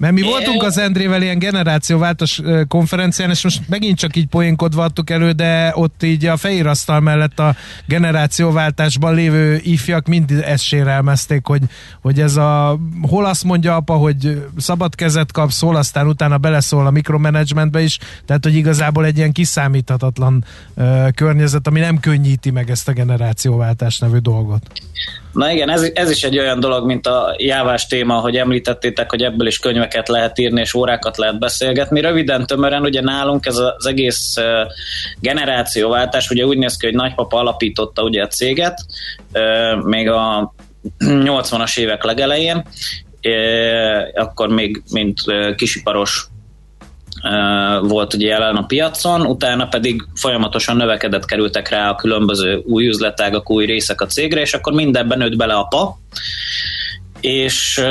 Mert 0.03 0.15
mi 0.15 0.21
voltunk 0.21 0.63
az 0.63 0.77
Endrével 0.77 1.21
ilyen 1.21 1.39
generációváltós 1.39 2.41
konferencián, 2.67 3.29
és 3.29 3.43
most 3.43 3.61
megint 3.69 3.97
csak 3.97 4.15
így 4.15 4.25
poénkodva 4.25 4.83
adtuk 4.83 5.09
elő, 5.09 5.31
de 5.31 5.71
ott 5.75 6.03
így 6.03 6.25
a 6.25 6.37
fehér 6.37 6.67
asztal 6.67 6.99
mellett 6.99 7.39
a 7.39 7.55
generációváltásban 7.85 9.15
lévő 9.15 9.59
ifjak 9.61 10.07
mind 10.07 10.31
ezt 10.31 10.63
sérelmezték, 10.63 11.45
hogy, 11.45 11.61
hogy 12.01 12.19
ez 12.19 12.35
a 12.35 12.79
hol 13.01 13.25
azt 13.25 13.43
mondja 13.43 13.75
apa, 13.75 13.93
hogy 13.93 14.45
szabad 14.57 14.95
kezet 14.95 15.31
kapsz, 15.31 15.61
hol 15.61 15.75
aztán 15.75 16.07
utána 16.07 16.37
beleszól 16.37 16.85
a 16.85 16.91
mikromanagementbe 16.91 17.81
is, 17.81 17.97
tehát 18.25 18.43
hogy 18.43 18.55
igazából 18.55 19.05
egy 19.05 19.17
ilyen 19.17 19.31
kiszámíthatatlan 19.31 20.45
uh, 20.75 21.11
környezet, 21.11 21.67
ami 21.67 21.79
nem 21.79 21.99
könnyíti 21.99 22.51
meg 22.51 22.69
ezt 22.69 22.87
a 22.87 22.91
generációváltás 22.91 23.99
nevű 23.99 24.17
dolgot. 24.17 24.61
Na 25.33 25.51
igen, 25.51 25.69
ez, 25.69 25.81
ez 25.93 26.09
is 26.09 26.23
egy 26.23 26.39
olyan 26.39 26.59
dolog, 26.59 26.85
mint 26.85 27.07
a 27.07 27.35
jávás 27.37 27.87
téma, 27.87 28.13
hogy 28.13 28.35
említettétek, 28.35 29.09
hogy 29.09 29.21
ebből 29.21 29.47
is 29.47 29.59
könyveket 29.93 30.07
lehet 30.07 30.39
írni, 30.39 30.61
és 30.61 30.73
órákat 30.73 31.17
lehet 31.17 31.39
beszélgetni. 31.39 32.01
Röviden, 32.01 32.45
tömören, 32.45 32.81
ugye 32.81 33.01
nálunk 33.01 33.45
ez 33.45 33.57
az 33.57 33.85
egész 33.85 34.35
generációváltás, 35.19 36.29
ugye 36.29 36.45
úgy 36.45 36.57
néz 36.57 36.77
ki, 36.77 36.85
hogy 36.85 36.95
nagypapa 36.95 37.37
alapította 37.37 38.03
ugye 38.03 38.23
a 38.23 38.27
céget, 38.27 38.85
még 39.83 40.09
a 40.09 40.53
80-as 41.05 41.79
évek 41.79 42.03
legelején, 42.03 42.63
akkor 44.15 44.49
még 44.49 44.83
mint 44.91 45.21
kisiparos 45.55 46.27
volt 47.81 48.13
ugye 48.13 48.27
jelen 48.27 48.55
a 48.55 48.65
piacon, 48.65 49.21
utána 49.21 49.67
pedig 49.67 50.03
folyamatosan 50.15 50.75
növekedett 50.75 51.25
kerültek 51.25 51.69
rá 51.69 51.89
a 51.89 51.95
különböző 51.95 52.61
új 52.65 52.87
üzletágak, 52.87 53.49
új 53.49 53.65
részek 53.65 54.01
a 54.01 54.05
cégre, 54.05 54.41
és 54.41 54.53
akkor 54.53 54.73
mindenben 54.73 55.17
nőtt 55.17 55.35
bele 55.35 55.53
apa, 55.53 55.97
és 57.23 57.81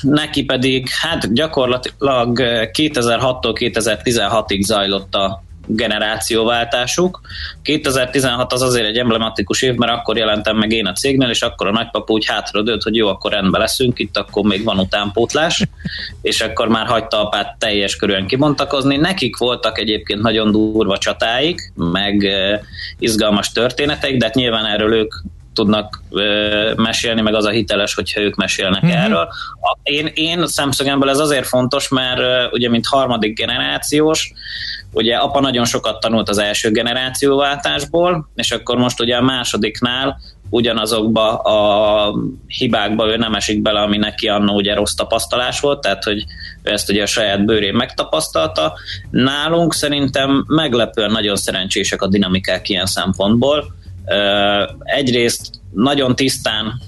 neki 0.00 0.44
pedig 0.44 0.88
hát 1.00 1.32
gyakorlatilag 1.32 2.38
2006-tól 2.72 3.54
2016-ig 3.58 4.60
zajlott 4.60 5.14
a 5.14 5.42
generációváltásuk. 5.66 7.20
2016 7.62 8.52
az 8.52 8.62
azért 8.62 8.86
egy 8.86 8.96
emblematikus 8.96 9.62
év, 9.62 9.74
mert 9.74 9.92
akkor 9.92 10.16
jelentem 10.16 10.56
meg 10.56 10.72
én 10.72 10.86
a 10.86 10.92
cégnél, 10.92 11.28
és 11.28 11.42
akkor 11.42 11.66
a 11.66 11.72
nagypapa 11.72 12.12
úgy 12.12 12.26
hátradőlt, 12.26 12.82
hogy 12.82 12.96
jó, 12.96 13.08
akkor 13.08 13.32
rendben 13.32 13.60
leszünk, 13.60 13.98
itt 13.98 14.16
akkor 14.16 14.42
még 14.44 14.64
van 14.64 14.78
utánpótlás, 14.78 15.62
és 16.22 16.40
akkor 16.40 16.68
már 16.68 16.86
hagyta 16.86 17.20
apát 17.26 17.56
teljes 17.58 17.96
körülön 17.96 18.26
kibontakozni. 18.26 18.96
Nekik 18.96 19.36
voltak 19.36 19.78
egyébként 19.78 20.22
nagyon 20.22 20.50
durva 20.50 20.98
csatáik, 20.98 21.72
meg 21.74 22.26
izgalmas 22.98 23.52
történeteik, 23.52 24.16
de 24.16 24.24
hát 24.24 24.34
nyilván 24.34 24.66
erről 24.66 24.94
ők 24.94 25.14
tudnak 25.54 26.02
mesélni, 26.76 27.20
meg 27.20 27.34
az 27.34 27.44
a 27.44 27.50
hiteles, 27.50 27.94
hogyha 27.94 28.20
ők 28.20 28.34
mesélnek 28.34 28.84
mm-hmm. 28.84 28.96
erről. 28.96 29.28
Én, 29.82 30.10
én 30.14 30.46
szemszögemből 30.46 31.10
ez 31.10 31.18
azért 31.18 31.46
fontos, 31.46 31.88
mert 31.88 32.52
ugye 32.52 32.68
mint 32.68 32.86
harmadik 32.86 33.36
generációs, 33.36 34.32
ugye 34.92 35.16
apa 35.16 35.40
nagyon 35.40 35.64
sokat 35.64 36.00
tanult 36.00 36.28
az 36.28 36.38
első 36.38 36.70
generációváltásból, 36.70 38.28
és 38.34 38.50
akkor 38.50 38.76
most 38.76 39.00
ugye 39.00 39.16
a 39.16 39.22
másodiknál 39.22 40.20
ugyanazokba 40.50 41.36
a 41.36 42.14
hibákba 42.46 43.06
ő 43.06 43.16
nem 43.16 43.34
esik 43.34 43.62
bele, 43.62 43.80
ami 43.80 43.96
neki 43.96 44.28
annó 44.28 44.54
ugye 44.54 44.74
rossz 44.74 44.94
tapasztalás 44.94 45.60
volt, 45.60 45.80
tehát 45.80 46.04
hogy 46.04 46.24
ő 46.62 46.70
ezt 46.70 46.90
ugye 46.90 47.02
a 47.02 47.06
saját 47.06 47.44
bőrén 47.44 47.74
megtapasztalta. 47.74 48.72
Nálunk 49.10 49.74
szerintem 49.74 50.44
meglepően 50.48 51.10
nagyon 51.10 51.36
szerencsések 51.36 52.02
a 52.02 52.08
dinamikák 52.08 52.68
ilyen 52.68 52.86
szempontból. 52.86 53.74
Egyrészt 54.78 55.50
nagyon 55.72 56.16
tisztán 56.16 56.80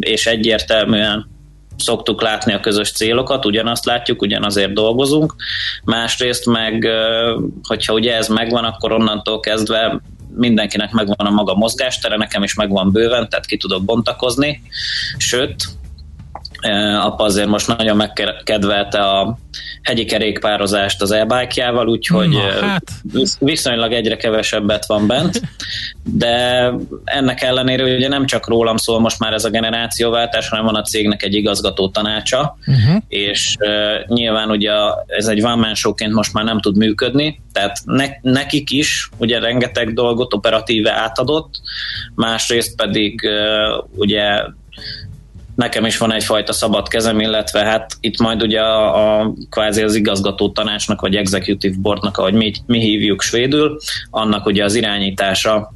és 0.00 0.26
egyértelműen 0.26 1.32
szoktuk 1.76 2.22
látni 2.22 2.52
a 2.52 2.60
közös 2.60 2.92
célokat, 2.92 3.44
ugyanazt 3.44 3.84
látjuk, 3.84 4.22
ugyanazért 4.22 4.72
dolgozunk. 4.72 5.34
Másrészt 5.84 6.46
meg, 6.46 6.88
hogyha 7.62 7.92
ugye 7.92 8.16
ez 8.16 8.28
megvan, 8.28 8.64
akkor 8.64 8.92
onnantól 8.92 9.40
kezdve 9.40 10.00
mindenkinek 10.36 10.90
megvan 10.92 11.26
a 11.26 11.30
maga 11.30 11.54
mozgástere, 11.54 12.16
nekem 12.16 12.42
is 12.42 12.54
megvan 12.54 12.92
bőven, 12.92 13.28
tehát 13.28 13.46
ki 13.46 13.56
tudok 13.56 13.84
bontakozni. 13.84 14.62
Sőt, 15.16 15.64
apa 17.02 17.24
azért 17.24 17.48
most 17.48 17.76
nagyon 17.76 17.96
megkedvelte 17.96 18.98
a 19.00 19.38
hegyi 19.82 20.04
kerékpározást 20.04 21.02
az 21.02 21.10
e 21.10 21.26
úgyhogy 21.86 22.28
Na, 22.28 22.66
hát. 22.66 22.82
viszonylag 23.38 23.92
egyre 23.92 24.16
kevesebbet 24.16 24.86
van 24.86 25.06
bent, 25.06 25.40
de 26.04 26.70
ennek 27.04 27.42
ellenére 27.42 27.82
ugye 27.82 28.08
nem 28.08 28.26
csak 28.26 28.48
rólam 28.48 28.76
szól 28.76 29.00
most 29.00 29.18
már 29.18 29.32
ez 29.32 29.44
a 29.44 29.50
generációváltás, 29.50 30.48
hanem 30.48 30.64
van 30.64 30.74
a 30.74 30.82
cégnek 30.82 31.22
egy 31.22 31.34
igazgató 31.34 31.88
tanácsa, 31.88 32.58
uh-huh. 32.66 33.02
és 33.08 33.56
uh, 33.58 34.06
nyilván 34.06 34.50
ugye 34.50 34.72
ez 35.06 35.26
egy 35.26 35.42
man 35.42 35.72
most 36.10 36.32
már 36.32 36.44
nem 36.44 36.60
tud 36.60 36.76
működni, 36.76 37.42
tehát 37.52 37.80
ne, 37.84 38.06
nekik 38.20 38.70
is 38.70 39.08
ugye 39.16 39.38
rengeteg 39.38 39.92
dolgot 39.92 40.34
operatíve 40.34 40.92
átadott, 40.92 41.60
másrészt 42.14 42.76
pedig 42.76 43.20
uh, 43.24 43.84
ugye 43.94 44.40
nekem 45.54 45.84
is 45.84 45.98
van 45.98 46.12
egyfajta 46.12 46.52
szabad 46.52 46.88
kezem, 46.88 47.20
illetve 47.20 47.64
hát 47.64 47.96
itt 48.00 48.18
majd 48.18 48.42
ugye 48.42 48.60
a, 48.60 49.20
a 49.20 49.32
kvázi 49.50 49.82
az 49.82 49.94
igazgató 49.94 50.50
tanácsnak, 50.50 51.00
vagy 51.00 51.16
executive 51.16 51.74
boardnak, 51.78 52.18
ahogy 52.18 52.34
mi, 52.34 52.52
mi 52.66 52.78
hívjuk 52.78 53.22
svédül, 53.22 53.78
annak 54.10 54.46
ugye 54.46 54.64
az 54.64 54.74
irányítása 54.74 55.72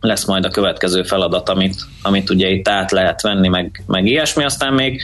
lesz 0.00 0.24
majd 0.24 0.44
a 0.44 0.50
következő 0.50 1.02
feladat, 1.02 1.48
amit, 1.48 1.76
amit 2.02 2.30
ugye 2.30 2.48
itt 2.48 2.68
át 2.68 2.90
lehet 2.90 3.22
venni, 3.22 3.48
meg, 3.48 3.82
meg 3.86 4.06
ilyesmi, 4.06 4.44
aztán 4.44 4.72
még 4.72 5.02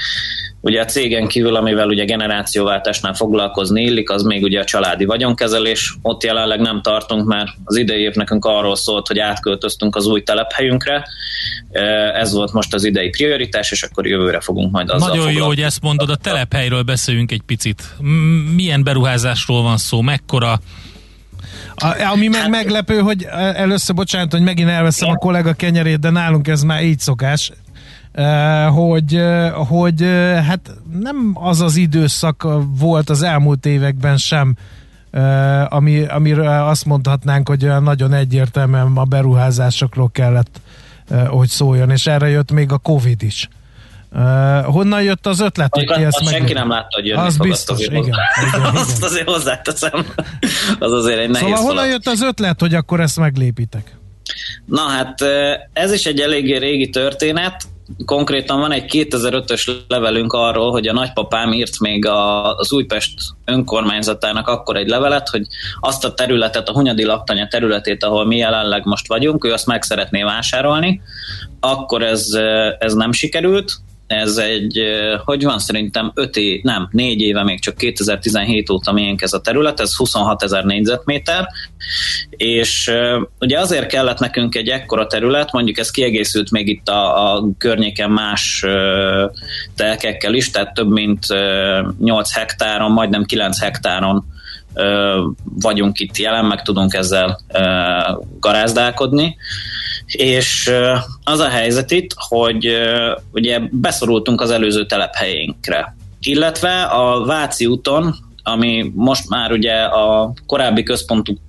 Ugye 0.61 0.81
a 0.81 0.85
cégen 0.85 1.27
kívül, 1.27 1.57
amivel 1.57 1.88
ugye 1.88 2.05
generációváltásnál 2.05 3.15
foglalkozni 3.15 3.83
illik, 3.83 4.11
az 4.11 4.23
még 4.23 4.43
ugye 4.43 4.61
a 4.61 4.65
családi 4.65 5.05
vagyonkezelés. 5.05 5.97
Ott 6.03 6.23
jelenleg 6.23 6.61
nem 6.61 6.83
tartunk, 6.83 7.27
mert 7.27 7.50
az 7.65 7.77
idei 7.77 8.03
év 8.03 8.15
nekünk 8.15 8.45
arról 8.45 8.77
szólt, 8.77 9.07
hogy 9.07 9.19
átköltöztünk 9.19 9.97
az 9.97 10.07
új 10.07 10.23
telephelyünkre. 10.23 11.05
Ez 12.15 12.33
volt 12.33 12.53
most 12.53 12.75
az 12.75 12.85
idei 12.85 13.09
prioritás, 13.09 13.71
és 13.71 13.83
akkor 13.83 14.07
jövőre 14.07 14.41
fogunk 14.41 14.73
majd 14.73 14.91
azzal 14.91 15.09
Nagyon 15.09 15.33
jó, 15.33 15.47
hogy 15.47 15.61
ezt 15.61 15.83
mondod, 15.83 16.11
a 16.11 16.17
telephelyről 16.17 16.83
beszéljünk 16.83 17.33
egy 17.33 17.43
picit. 17.47 17.83
Milyen 18.55 18.83
beruházásról 18.83 19.62
van 19.62 19.77
szó, 19.77 20.00
mekkora 20.00 20.61
a, 21.75 22.11
ami 22.11 22.29
meg 22.29 22.41
hát, 22.41 22.50
meglepő, 22.50 22.99
hogy 22.99 23.27
először, 23.55 23.95
bocsánat, 23.95 24.33
hogy 24.33 24.43
megint 24.43 24.69
elveszem 24.69 25.09
a 25.09 25.15
kollega 25.15 25.53
kenyerét, 25.53 25.99
de 25.99 26.11
nálunk 26.11 26.49
ez 26.49 26.62
már 26.62 26.83
így 26.83 26.99
szokás 26.99 27.53
hogy, 28.71 29.21
hogy 29.69 30.03
hát 30.47 30.71
nem 31.01 31.31
az 31.35 31.61
az 31.61 31.77
időszak 31.77 32.47
volt 32.79 33.11
az 33.11 33.23
elmúlt 33.23 33.67
években 33.67 34.17
sem, 34.17 34.57
ami, 35.69 36.05
amiről 36.05 36.47
azt 36.47 36.85
mondhatnánk, 36.85 37.49
hogy 37.49 37.71
nagyon 37.81 38.13
egyértelműen 38.13 38.93
a 38.97 39.05
beruházásokról 39.05 40.11
kellett, 40.13 40.61
hogy 41.27 41.49
szóljon, 41.49 41.91
és 41.91 42.07
erre 42.07 42.29
jött 42.29 42.51
még 42.51 42.73
a 42.73 42.79
Covid 42.79 43.23
is. 43.23 43.49
Uh, 44.13 44.65
honnan 44.65 45.03
jött 45.03 45.27
az 45.27 45.41
ötlet, 45.41 45.75
hogy 45.75 46.03
ezt 46.03 46.25
meg... 46.25 46.35
senki 46.35 46.53
nem 46.53 46.69
látta, 46.69 46.89
hogy 46.91 47.07
jönni 47.07 47.27
az 47.27 47.37
fog 47.37 47.47
biztos, 47.47 47.81
igen, 47.81 47.95
igen, 47.95 48.19
igen. 48.47 48.63
Azt 48.75 49.03
azért 49.03 49.29
hozzáteszem. 49.29 50.07
Az 50.79 50.93
azért 50.93 51.19
egy 51.19 51.31
nehéz 51.31 51.49
Szóval 51.49 51.65
honnan 51.65 51.87
jött 51.89 52.07
az 52.07 52.23
ötlet, 52.23 52.61
hogy 52.61 52.75
akkor 52.75 53.01
ezt 53.01 53.19
meglépitek? 53.19 53.97
Na 54.65 54.81
hát 54.81 55.21
ez 55.73 55.93
is 55.93 56.07
egy 56.07 56.21
eléggé 56.21 56.57
régi 56.57 56.91
történet. 56.91 57.69
Konkrétan 58.04 58.61
van 58.61 58.73
egy 58.73 59.07
2005-ös 59.11 59.71
levelünk 59.88 60.33
arról, 60.33 60.71
hogy 60.71 60.88
a 60.88 60.92
nagypapám 60.92 61.52
írt 61.52 61.80
még 61.80 62.07
az 62.07 62.73
Újpest 62.73 63.14
önkormányzatának 63.45 64.49
akkor 64.49 64.76
egy 64.76 64.88
levelet, 64.88 65.28
hogy 65.28 65.47
azt 65.80 66.04
a 66.04 66.14
területet, 66.14 66.68
a 66.68 66.73
Hunyadi 66.73 67.04
Laktanya 67.04 67.49
területét, 67.49 68.04
ahol 68.04 68.26
mi 68.26 68.37
jelenleg 68.37 68.85
most 68.85 69.09
vagyunk, 69.09 69.45
ő 69.45 69.52
azt 69.52 69.66
meg 69.66 69.83
szeretné 69.83 70.23
vásárolni. 70.23 71.00
Akkor 71.61 72.02
ez, 72.02 72.28
ez 72.78 72.95
nem 72.95 73.12
sikerült, 73.12 73.73
ez 74.09 74.37
egy, 74.37 74.83
hogy 75.25 75.45
van 75.45 75.59
szerintem 75.59 76.11
5 76.15 76.37
év, 76.37 76.62
nem, 76.62 76.88
4 76.93 77.21
éve 77.21 77.45
még 77.45 77.61
csak 77.61 77.77
2017 77.77 78.71
óta 78.71 78.93
miénk 78.93 79.23
ez 79.23 79.33
a 79.33 79.41
terület, 79.41 79.81
ez 79.81 79.97
26 79.97 80.43
ezer 80.43 80.65
négyzetméter, 80.65 81.49
és 82.31 82.91
ugye 83.41 83.59
azért 83.59 83.87
kellett 83.87 84.19
nekünk 84.19 84.55
egy 84.55 84.69
ekkora 84.69 85.07
terület, 85.07 85.53
mondjuk 85.53 85.79
ez 85.79 85.91
kiegészült 85.91 86.50
még 86.50 86.69
itt 86.69 86.88
a, 86.88 87.35
a 87.35 87.45
környéken 87.59 88.11
más 88.11 88.65
telkekkel 89.77 90.35
is, 90.35 90.50
tehát 90.50 90.75
több 90.75 90.91
mint 90.91 91.27
8 91.99 92.33
hektáron, 92.33 92.93
majdnem 92.93 93.25
9 93.25 93.61
hektáron 93.61 94.25
vagyunk 95.61 95.99
itt 95.99 96.17
jelen, 96.17 96.45
meg 96.45 96.62
tudunk 96.62 96.95
ezzel 96.95 97.41
garázdálkodni 98.41 99.37
és 100.12 100.71
az 101.25 101.38
a 101.38 101.49
helyzet 101.49 101.91
itt, 101.91 102.11
hogy 102.17 102.69
ugye 103.33 103.61
beszorultunk 103.71 104.41
az 104.41 104.50
előző 104.50 104.87
telephelyénkre. 104.87 105.97
Illetve 106.21 106.83
a 106.83 107.25
Váci 107.25 107.67
úton, 107.67 108.15
ami 108.43 108.93
most 108.95 109.29
már 109.29 109.53
ugye 109.53 109.75
a 109.75 110.33
korábbi 110.47 110.83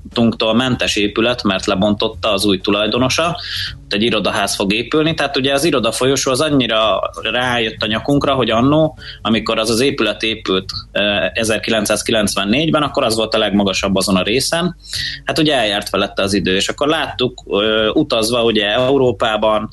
központunktól 0.10 0.54
mentes 0.54 0.96
épület, 0.96 1.44
mert 1.44 1.66
lebontotta 1.66 2.32
az 2.34 2.46
új 2.46 2.60
tulajdonosa, 2.60 3.38
egy 3.89 4.04
irodaház 4.04 4.56
fog 4.56 4.74
épülni, 4.74 5.13
tehát 5.13 5.38
ugye 5.38 5.54
az 5.54 5.63
iroda 5.63 5.92
folyosó 5.92 6.32
az 6.32 6.42
annyira 6.42 7.00
rájött 7.22 7.82
a 7.82 7.88
nyakunkra, 7.88 8.34
hogy 8.34 8.50
annó, 8.50 8.98
amikor 9.22 9.58
az 9.58 9.70
az 9.70 9.80
épület 9.80 10.24
épült 10.24 10.72
1994-ben, 11.34 12.84
akkor 12.84 13.04
az 13.04 13.16
volt 13.16 13.34
a 13.34 13.38
legmagasabb 13.38 13.96
azon 13.96 14.16
a 14.16 14.24
részen, 14.24 14.75
hát 15.25 15.39
ugye 15.39 15.56
eljárt 15.56 15.89
felette 15.89 16.22
az 16.22 16.34
idő, 16.34 16.56
és 16.56 16.70
akkor 16.70 16.88
láttuk 16.88 17.44
utazva 17.94 18.44
ugye 18.44 18.72
Európában, 18.72 19.70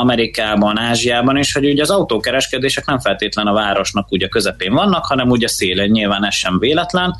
Amerikában, 0.00 0.78
Ázsiában 0.78 1.36
is, 1.36 1.52
hogy 1.52 1.64
ugye 1.64 1.82
az 1.82 1.90
autókereskedések 1.90 2.86
nem 2.86 2.98
feltétlen 2.98 3.46
a 3.46 3.52
városnak 3.52 4.12
ugye 4.12 4.28
közepén 4.28 4.72
vannak, 4.72 5.04
hanem 5.04 5.30
ugye 5.30 5.48
szélen, 5.48 5.88
nyilván 5.88 6.24
ez 6.24 6.34
sem 6.34 6.58
véletlen, 6.58 7.14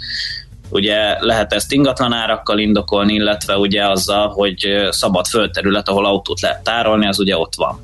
Ugye 0.68 1.16
lehet 1.20 1.52
ezt 1.52 1.72
ingatlan 1.72 2.12
árakkal 2.12 2.58
indokolni, 2.58 3.14
illetve 3.14 3.56
ugye 3.56 3.88
azzal, 3.88 4.28
hogy 4.28 4.86
szabad 4.90 5.26
földterület, 5.26 5.88
ahol 5.88 6.06
autót 6.06 6.40
lehet 6.40 6.62
tárolni, 6.64 7.06
az 7.06 7.18
ugye 7.18 7.36
ott 7.36 7.54
van. 7.54 7.80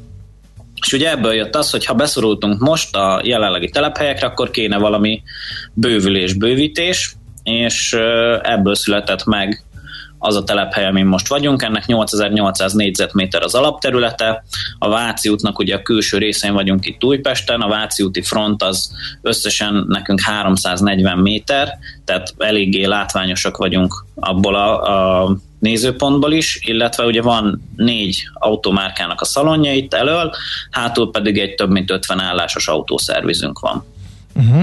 És 0.80 0.92
ugye 0.92 1.10
ebből 1.10 1.32
jött 1.32 1.56
az, 1.56 1.70
hogy 1.70 1.84
ha 1.84 1.94
beszorultunk 1.94 2.60
most 2.60 2.96
a 2.96 3.20
jelenlegi 3.24 3.68
telephelyekre, 3.68 4.26
akkor 4.26 4.50
kéne 4.50 4.78
valami 4.78 5.22
bővülés, 5.72 6.32
bővítés, 6.32 7.14
és 7.42 7.92
ebből 8.42 8.74
született 8.74 9.24
meg 9.24 9.64
az 10.24 10.36
a 10.36 10.44
telephely, 10.44 10.86
amin 10.86 11.06
most 11.06 11.28
vagyunk, 11.28 11.62
ennek 11.62 11.86
8800 11.86 12.72
négyzetméter 12.72 13.42
az 13.42 13.54
alapterülete, 13.54 14.44
a 14.78 14.88
Váci 14.88 15.28
útnak 15.28 15.58
ugye 15.58 15.74
a 15.74 15.82
külső 15.82 16.18
részén 16.18 16.52
vagyunk 16.52 16.86
itt 16.86 17.04
Újpesten, 17.04 17.60
a 17.60 17.68
Váci 17.68 18.02
úti 18.02 18.22
front 18.22 18.62
az 18.62 18.90
összesen 19.22 19.84
nekünk 19.88 20.20
340 20.20 21.18
méter, 21.18 21.78
tehát 22.04 22.34
eléggé 22.38 22.84
látványosak 22.84 23.56
vagyunk 23.56 24.04
abból 24.14 24.54
a, 24.54 25.22
a 25.22 25.36
nézőpontból 25.58 26.32
is, 26.32 26.58
illetve 26.64 27.04
ugye 27.04 27.22
van 27.22 27.68
négy 27.76 28.22
automárkának 28.34 29.20
a 29.20 29.24
szalonja 29.24 29.72
itt 29.72 29.94
elől, 29.94 30.32
hátul 30.70 31.10
pedig 31.10 31.38
egy 31.38 31.54
több 31.54 31.70
mint 31.70 31.90
50 31.90 32.20
állásos 32.20 32.68
autószervizünk 32.68 33.58
van. 33.58 33.84
Uh-huh. 34.34 34.62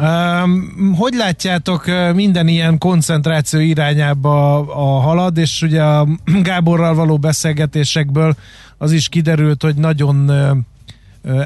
Um, 0.00 0.94
hogy 0.98 1.14
látjátok, 1.14 1.84
minden 2.14 2.48
ilyen 2.48 2.78
koncentráció 2.78 3.60
irányába 3.60 4.58
a 4.58 5.00
halad, 5.00 5.36
és 5.36 5.62
ugye 5.62 5.82
a 5.82 6.08
Gáborral 6.42 6.94
való 6.94 7.18
beszélgetésekből 7.18 8.36
az 8.78 8.92
is 8.92 9.08
kiderült, 9.08 9.62
hogy 9.62 9.74
nagyon 9.74 10.30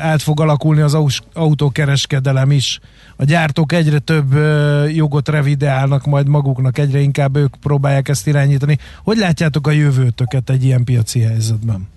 át 0.01 0.23
fog 0.23 0.41
alakulni 0.41 0.81
az 0.81 0.99
autókereskedelem 1.33 2.51
is. 2.51 2.81
A 3.17 3.25
gyártók 3.25 3.73
egyre 3.73 3.99
több 3.99 4.35
jogot 4.95 5.29
revideálnak 5.29 6.07
majd 6.07 6.29
maguknak, 6.29 6.79
egyre 6.79 7.01
inkább 7.01 7.37
ők 7.37 7.55
próbálják 7.61 8.09
ezt 8.09 8.27
irányítani. 8.27 8.79
Hogy 9.03 9.17
látjátok 9.17 9.67
a 9.67 9.71
jövőtöket 9.71 10.51
egy 10.51 10.65
ilyen 10.65 10.85
piaci 10.85 11.21
helyzetben? 11.21 11.89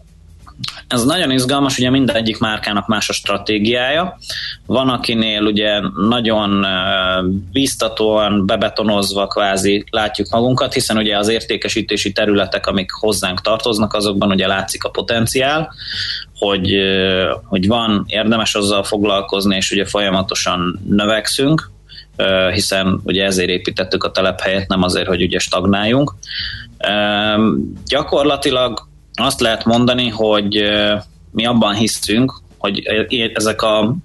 Ez 0.88 1.04
nagyon 1.04 1.32
izgalmas, 1.32 1.78
ugye 1.78 1.89
mindegyik 1.89 2.39
márkának 2.39 2.88
más 2.88 3.10
a 3.10 3.13
stratégiája. 3.13 4.17
Van, 4.65 4.89
akinél 4.89 5.41
ugye 5.41 5.80
nagyon 6.08 6.65
biztatóan, 7.52 8.45
bebetonozva 8.45 9.28
kvázi 9.28 9.86
látjuk 9.89 10.30
magunkat, 10.30 10.74
hiszen 10.74 10.97
ugye 10.97 11.17
az 11.17 11.28
értékesítési 11.28 12.12
területek, 12.12 12.67
amik 12.67 12.91
hozzánk 12.91 13.41
tartoznak, 13.41 13.93
azokban 13.93 14.32
ugye 14.32 14.47
látszik 14.47 14.84
a 14.84 14.89
potenciál, 14.89 15.74
hogy, 16.38 16.76
hogy 17.43 17.67
van, 17.67 18.04
érdemes 18.08 18.56
azzal 18.56 18.84
foglalkozni, 18.84 19.56
és 19.56 19.71
ugye 19.71 19.86
folyamatosan 19.86 20.80
növekszünk, 20.89 21.71
hiszen 22.52 23.00
ugye 23.04 23.26
ezért 23.26 23.50
építettük 23.50 24.04
a 24.04 24.12
telephelyet, 24.12 24.67
nem 24.67 24.84
azért, 24.84 25.08
hogy 25.08 25.21
ugye 25.21 25.39
stagnáljunk. 25.39 26.13
Gyakorlatilag 27.86 28.89
azt 29.13 29.39
lehet 29.39 29.65
mondani, 29.65 30.10
hogy 30.10 30.63
mi 31.32 31.45
abban 31.45 31.74
hiszünk, 31.74 32.41
hogy 32.58 32.84
ezek 33.34 33.62
a 33.62 33.95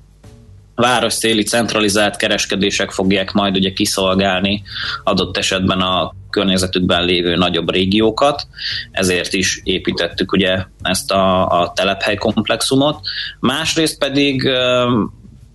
városszéli 0.75 1.42
centralizált 1.42 2.16
kereskedések 2.16 2.90
fogják 2.90 3.33
majd 3.33 3.57
ugye 3.57 3.73
kiszolgálni 3.73 4.62
adott 5.05 5.37
esetben 5.37 5.81
a 5.81 6.14
környezetükben 6.31 7.05
lévő 7.05 7.37
nagyobb 7.37 7.71
régiókat, 7.71 8.47
ezért 8.90 9.33
is 9.33 9.61
építettük 9.64 10.33
ugye 10.33 10.64
ezt 10.83 11.12
a, 11.12 11.49
a 11.61 11.73
telephely 11.73 12.14
komplexumot. 12.14 13.01
Másrészt 13.40 13.99
pedig, 13.99 14.51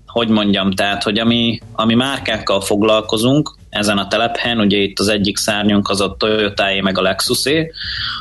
hogy 0.06 0.28
mondjam, 0.28 0.72
tehát, 0.72 1.04
hogy 1.04 1.20
ami, 1.20 1.60
ami 1.74 1.94
márkákkal 1.94 2.62
foglalkozunk, 2.62 3.56
ezen 3.72 3.98
a 3.98 4.08
telephelyen, 4.08 4.60
ugye 4.60 4.78
itt 4.78 5.00
az 5.00 5.08
egyik 5.08 5.38
szárnyunk 5.38 5.90
az 5.90 6.02
a 6.02 6.16
toyota 6.20 6.66
meg 6.82 6.98
a 6.98 7.02
Lexusé, 7.02 7.72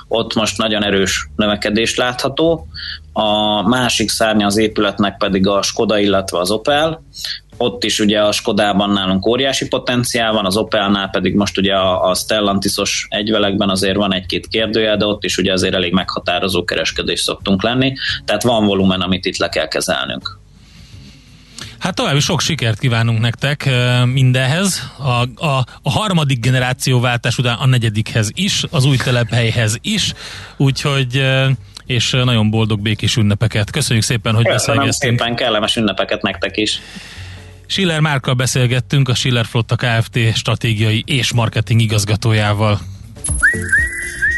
ott 0.08 0.34
most 0.34 0.58
nagyon 0.58 0.84
erős 0.84 1.28
növekedés 1.36 1.96
látható, 1.96 2.66
a 3.12 3.62
másik 3.68 4.10
szárnya 4.10 4.46
az 4.46 4.56
épületnek 4.56 5.16
pedig 5.16 5.46
a 5.46 5.62
Skoda, 5.62 5.98
illetve 5.98 6.38
az 6.38 6.50
Opel, 6.50 7.02
ott 7.56 7.84
is 7.84 7.98
ugye 7.98 8.20
a 8.20 8.32
Skodában 8.32 8.90
nálunk 8.90 9.26
óriási 9.26 9.68
potenciál 9.68 10.32
van, 10.32 10.46
az 10.46 10.56
Opelnál 10.56 11.08
pedig 11.08 11.34
most 11.34 11.58
ugye 11.58 11.74
a, 11.74 12.08
a 12.08 12.14
Stellantisos 12.14 13.06
egyvelekben 13.10 13.68
azért 13.68 13.96
van 13.96 14.14
egy-két 14.14 14.48
kérdője, 14.48 14.96
de 14.96 15.06
ott 15.06 15.24
is 15.24 15.36
ugye 15.36 15.52
azért 15.52 15.74
elég 15.74 15.92
meghatározó 15.92 16.64
kereskedés 16.64 17.20
szoktunk 17.20 17.62
lenni, 17.62 17.94
tehát 18.24 18.42
van 18.42 18.66
volumen, 18.66 19.00
amit 19.00 19.24
itt 19.24 19.36
le 19.36 19.48
kell 19.48 19.68
kezelnünk. 19.68 20.39
Hát 21.80 21.94
további 21.94 22.20
sok 22.20 22.40
sikert 22.40 22.78
kívánunk 22.78 23.20
nektek 23.20 23.70
mindenhez. 24.04 24.90
A, 24.98 25.44
a, 25.46 25.64
a 25.82 25.90
harmadik 25.90 26.40
generációváltás 26.40 27.38
után 27.38 27.56
a 27.56 27.66
negyedikhez 27.66 28.30
is, 28.34 28.64
az 28.70 28.84
új 28.84 28.96
telephelyhez 28.96 29.76
is, 29.80 30.12
úgyhogy 30.56 31.24
és 31.86 32.10
nagyon 32.10 32.50
boldog 32.50 32.80
békés 32.80 33.16
ünnepeket. 33.16 33.70
Köszönjük 33.70 34.04
szépen, 34.04 34.34
hogy 34.34 34.44
Köszönöm 34.44 34.82
beszélgettünk. 34.84 35.18
szépen, 35.18 35.36
kellemes 35.36 35.76
ünnepeket 35.76 36.22
nektek 36.22 36.56
is. 36.56 36.80
Schiller 37.66 38.00
Márkkal 38.00 38.34
beszélgettünk, 38.34 39.08
a 39.08 39.14
Schiller 39.14 39.46
Flotta 39.46 39.76
Kft. 39.76 40.18
stratégiai 40.34 41.02
és 41.06 41.32
marketing 41.32 41.80
igazgatójával. 41.80 42.80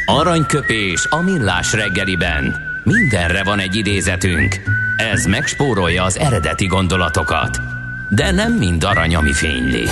Aranyköpés 0.07 1.07
a 1.11 1.17
millás 1.17 1.73
reggeliben. 1.73 2.72
Mindenre 2.85 3.45
van 3.45 3.59
egy 3.59 3.77
idézetünk. 3.77 4.61
Ez 4.97 5.25
megspórolja 5.25 6.03
az 6.03 6.19
eredeti 6.19 6.67
gondolatokat. 6.67 7.61
De 8.11 8.31
nem 8.31 8.53
mind 8.53 8.85
arany, 8.85 9.15
ami 9.15 9.33
fényli. 9.33 9.85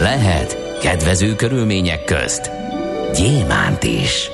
Lehet 0.00 0.78
kedvező 0.80 1.34
körülmények 1.34 2.04
közt 2.04 2.50
gyémánt 3.14 3.82
is. 3.82 4.30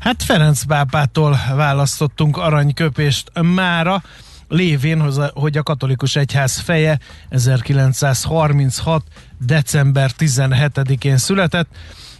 Hát 0.00 0.22
Ferenc 0.22 0.64
pápától 0.64 1.38
választottunk 1.54 2.36
aranyköpést 2.36 3.30
mára, 3.40 4.02
lévén, 4.48 5.12
hogy 5.34 5.56
a 5.56 5.62
katolikus 5.62 6.16
egyház 6.16 6.58
feje 6.58 6.98
1936. 7.28 9.02
december 9.38 10.10
17-én 10.18 11.16
született, 11.16 11.68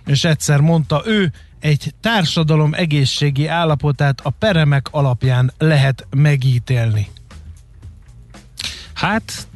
és 0.06 0.24
egyszer 0.24 0.60
mondta 0.60 1.02
ő, 1.04 1.32
egy 1.60 1.94
társadalom 2.00 2.74
egészségi 2.74 3.46
állapotát 3.46 4.20
a 4.22 4.30
peremek 4.30 4.88
alapján 4.90 5.52
lehet 5.58 6.06
megítélni. 6.10 7.10
Hát, 8.92 9.48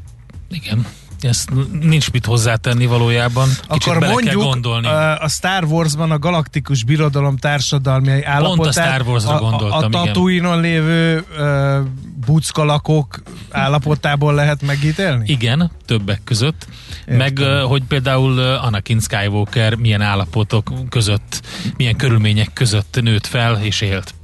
igen 0.50 0.86
ezt 1.24 1.50
nincs 1.80 2.10
mit 2.10 2.26
hozzátenni 2.26 2.86
valójában. 2.86 3.48
Kicsit 3.48 3.92
Akkor 3.92 4.08
mondjuk 4.08 4.42
gondolni. 4.42 4.86
a 5.18 5.28
Star 5.28 5.64
Warsban 5.64 6.10
a 6.10 6.18
galaktikus 6.18 6.84
birodalom 6.84 7.36
társadalmi 7.36 8.24
állapotát 8.24 8.56
Pont 8.56 8.68
a 8.68 8.72
Star 8.72 9.06
Warsra 9.06 9.38
gondoltam, 9.38 9.94
a, 9.94 10.00
a 10.00 10.04
Tatooine-on 10.04 10.60
lévő 10.60 11.24
uh, 11.38 11.86
buckalakok 12.26 13.22
állapotából 13.50 14.34
lehet 14.34 14.62
megítélni? 14.62 15.24
Igen, 15.26 15.70
többek 15.86 16.20
között. 16.24 16.66
Értem. 17.00 17.16
Meg, 17.16 17.38
hogy 17.62 17.82
például 17.88 18.38
Anakin 18.38 19.00
Skywalker 19.00 19.74
milyen 19.74 20.00
állapotok 20.00 20.72
között, 20.88 21.42
milyen 21.76 21.96
körülmények 21.96 22.52
között 22.52 22.98
nőtt 23.02 23.26
fel 23.26 23.62
és 23.62 23.80
élt. 23.80 24.14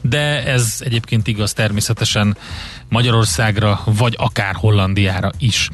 De 0.00 0.44
ez 0.44 0.76
egyébként 0.78 1.26
igaz 1.26 1.52
természetesen 1.52 2.36
Magyarországra, 2.88 3.80
vagy 3.84 4.14
akár 4.18 4.54
Hollandiára 4.54 5.30
is. 5.38 5.70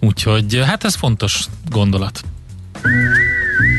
Úgyhogy 0.00 0.62
hát 0.66 0.84
ez 0.84 0.94
fontos 0.94 1.44
gondolat. 1.68 2.20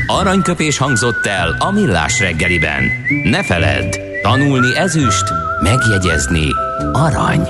Aranyköpés 0.06 0.78
hangzott 0.78 1.26
el 1.26 1.56
a 1.58 1.70
millás 1.70 2.20
reggeliben. 2.20 2.84
Ne 3.24 3.44
feledd, 3.44 4.11
tanulni 4.22 4.76
ezüst, 4.76 5.24
megjegyezni 5.60 6.46
arany. 6.92 7.40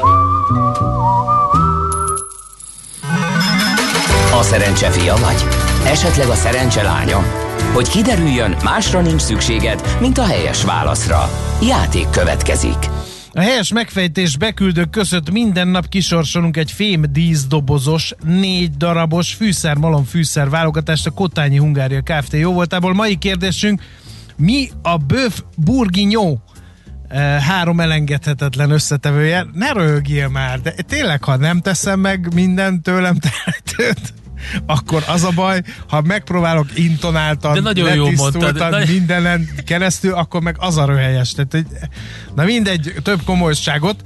A 4.32 4.42
szerencse 4.42 4.90
fia 4.90 5.16
vagy? 5.16 5.44
Esetleg 5.86 6.28
a 6.28 6.34
szerencse 6.34 6.82
lánya? 6.82 7.22
Hogy 7.74 7.88
kiderüljön, 7.88 8.56
másra 8.64 9.00
nincs 9.00 9.20
szükséged, 9.20 9.96
mint 10.00 10.18
a 10.18 10.24
helyes 10.24 10.64
válaszra. 10.64 11.30
Játék 11.62 12.10
következik. 12.10 12.88
A 13.32 13.40
helyes 13.40 13.72
megfejtés 13.72 14.36
beküldők 14.36 14.90
között 14.90 15.30
minden 15.30 15.68
nap 15.68 15.88
kisorsolunk 15.88 16.56
egy 16.56 16.72
fém 16.72 17.04
díszdobozos, 17.10 18.14
négy 18.24 18.76
darabos 18.76 19.34
fűszermalom 19.34 20.04
fűszer 20.04 20.50
válogatást 20.50 21.06
a 21.06 21.10
Kotányi 21.10 21.56
Hungária 21.56 22.00
Kft. 22.00 22.32
jó 22.32 22.52
voltából. 22.52 22.94
Mai 22.94 23.16
kérdésünk, 23.16 23.82
mi 24.36 24.70
a 24.82 24.96
bőf 24.96 25.42
bourguignon? 25.56 26.42
Három 27.40 27.80
elengedhetetlen 27.80 28.70
összetevője. 28.70 29.46
Ne 29.52 29.72
rögjél 29.72 30.28
már, 30.28 30.60
de 30.60 30.70
tényleg, 30.70 31.24
ha 31.24 31.36
nem 31.36 31.60
teszem 31.60 32.00
meg 32.00 32.34
minden 32.34 32.82
tőlem 32.82 33.16
tehetőt, 33.18 34.14
akkor 34.66 35.04
az 35.08 35.24
a 35.24 35.30
baj, 35.34 35.62
ha 35.88 36.00
megpróbálok 36.00 36.78
intonáltan, 36.78 37.54
De 37.54 37.60
nagyon 37.60 37.94
jó 37.94 38.10
mondtad. 38.10 38.88
mindenen 38.88 39.48
keresztül, 39.66 40.12
akkor 40.14 40.42
meg 40.42 40.56
az 40.58 40.76
a 40.76 40.84
röhelyes. 40.84 41.32
Tehát, 41.32 41.66
na 42.34 42.44
mindegy, 42.44 42.94
több 43.02 43.22
komolyságot. 43.24 44.02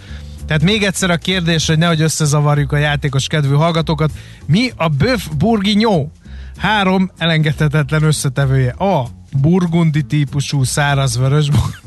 Tehát 0.47 0.63
még 0.63 0.83
egyszer 0.83 1.11
a 1.11 1.17
kérdés, 1.17 1.67
hogy 1.67 1.79
nehogy 1.79 2.01
összezavarjuk 2.01 2.73
a 2.73 2.77
játékos 2.77 3.27
kedvű 3.27 3.55
hallgatókat. 3.55 4.11
Mi 4.47 4.71
a 4.77 4.89
Böf 4.89 5.27
Bourguignon? 5.39 6.13
Három 6.57 7.11
elengedhetetlen 7.19 8.03
összetevője. 8.03 8.71
A. 8.71 9.07
Burgundi 9.41 10.03
típusú 10.03 10.65
száraz 10.65 11.19
vörösbor. 11.19 11.85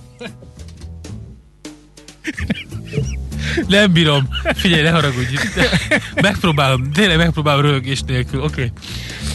Nem 3.68 3.92
bírom. 3.92 4.30
Figyelj, 4.56 4.82
ne 4.82 4.90
haragudj. 4.90 5.36
Megpróbálom, 6.22 6.92
tényleg 6.92 7.18
megpróbálom 7.18 7.62
röhögés 7.62 8.02
nélkül. 8.02 8.42
Oké. 8.42 8.54
Okay. 8.54 8.72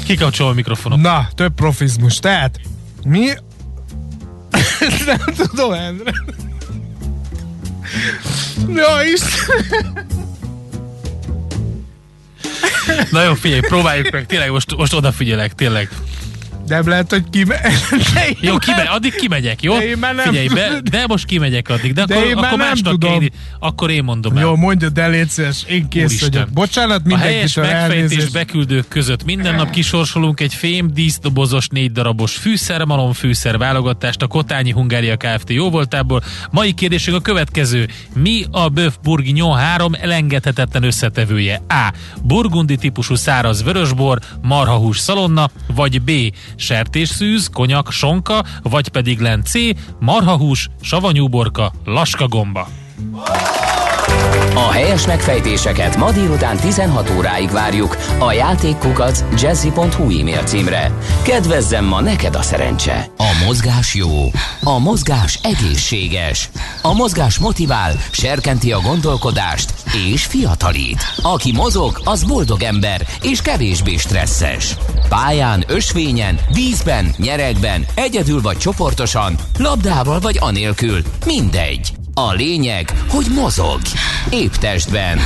Kikapcsolom 0.04 0.52
a 0.52 0.54
mikrofonom. 0.54 1.00
Na, 1.00 1.28
több 1.34 1.54
profizmus. 1.54 2.18
Tehát, 2.18 2.60
mi... 3.04 3.26
Nem 5.06 5.34
tudom, 5.36 5.72
Endre. 5.72 6.12
Ja, 8.74 9.02
Isten. 9.02 10.06
Na 13.10 13.22
jó, 13.22 13.34
figyelj, 13.34 13.60
próbáljuk 13.60 14.10
meg, 14.10 14.26
tényleg 14.26 14.50
most, 14.50 14.76
most 14.76 14.92
odafigyelek, 14.92 15.54
tényleg. 15.54 15.88
Nem 16.66 16.88
lehet, 16.88 17.10
hogy 17.10 17.22
kime... 17.30 17.60
Jó, 18.40 18.56
kime... 18.56 18.82
addig 18.82 19.14
kimegyek, 19.14 19.62
jó? 19.62 19.78
De 19.78 19.88
én 19.88 19.98
már 19.98 20.14
nem 20.14 20.24
Figyelj, 20.24 20.46
be, 20.46 20.80
de 20.90 21.04
most 21.06 21.24
kimegyek 21.24 21.68
addig, 21.68 21.92
de, 21.92 22.04
de 22.04 22.14
akkor, 22.14 22.26
én 22.26 22.36
akkor 22.36 22.58
nem 22.58 22.74
tudom. 22.74 23.22
Én, 23.22 23.30
akkor 23.58 23.90
én 23.90 24.04
mondom 24.04 24.36
el. 24.36 24.42
Jó, 24.42 24.56
mondja, 24.56 24.88
de 24.88 25.06
légy 25.06 25.28
szíves, 25.28 25.62
én 25.68 25.88
kész 25.88 26.04
Úristen. 26.04 26.30
vagyok. 26.30 26.48
Bocsánat, 26.48 27.02
A 27.12 27.16
helyes 27.16 27.54
megfejtés 27.54 28.28
beküldők 28.28 28.88
között 28.88 29.24
minden 29.24 29.54
nap 29.54 29.70
kisorsolunk 29.70 30.40
egy 30.40 30.54
fém 30.54 30.90
díszdobozos 30.92 31.68
négy 31.68 31.92
darabos 31.92 32.36
fűszer 33.14 33.58
válogatást 33.58 34.22
a 34.22 34.26
Kotányi 34.26 34.70
Hungária 34.70 35.16
Kft. 35.16 35.50
jóvoltából. 35.50 36.22
Mai 36.50 36.72
kérdésünk 36.72 37.16
a 37.16 37.20
következő. 37.20 37.88
Mi 38.14 38.44
a 38.50 38.68
Böf 38.68 38.94
Bourguignon 39.02 39.56
három 39.56 39.92
elengedhetetlen 40.00 40.82
összetevője? 40.82 41.62
A. 41.68 41.92
Burgundi 42.22 42.76
típusú 42.76 43.14
száraz 43.14 43.62
vörösbor, 43.62 44.18
marhahús 44.42 44.98
szalonna, 44.98 45.50
vagy 45.74 46.02
B 46.02 46.10
sertésszűz, 46.56 47.48
konyak, 47.52 47.90
sonka, 47.90 48.44
vagy 48.62 48.88
pedig 48.88 49.18
len 49.18 49.42
C, 49.42 49.52
marhahús, 50.00 50.68
savanyúborka, 50.80 51.72
laskagomba. 51.84 52.68
A 54.54 54.70
helyes 54.70 55.06
megfejtéseket 55.06 55.96
ma 55.96 56.12
délután 56.12 56.56
16 56.56 57.10
óráig 57.16 57.50
várjuk 57.50 57.96
a 58.18 58.32
játékkukac 58.32 59.24
jazzy.hu 59.40 60.20
e-mail 60.20 60.42
címre. 60.42 60.92
Kedvezzem 61.22 61.84
ma 61.84 62.00
neked 62.00 62.34
a 62.34 62.42
szerencse! 62.42 63.06
A 63.16 63.44
mozgás 63.44 63.94
jó, 63.94 64.30
a 64.62 64.78
mozgás 64.78 65.38
egészséges, 65.42 66.50
a 66.82 66.92
mozgás 66.92 67.38
motivál, 67.38 67.92
serkenti 68.10 68.72
a 68.72 68.80
gondolkodást 68.80 69.74
és 70.10 70.24
fiatalít. 70.24 71.02
Aki 71.22 71.52
mozog, 71.52 72.00
az 72.04 72.24
boldog 72.24 72.62
ember 72.62 73.06
és 73.22 73.42
kevésbé 73.42 73.96
stresszes. 73.96 74.76
Pályán, 75.08 75.64
ösvényen, 75.66 76.38
vízben, 76.52 77.14
nyeregben, 77.16 77.86
egyedül 77.94 78.40
vagy 78.40 78.56
csoportosan, 78.56 79.34
labdával 79.58 80.20
vagy 80.20 80.36
anélkül, 80.40 81.02
mindegy. 81.26 82.03
A 82.16 82.32
lényeg, 82.32 82.92
hogy 83.08 83.26
mozog. 83.34 83.80
Épp 84.30 84.52
testben. 84.52 85.18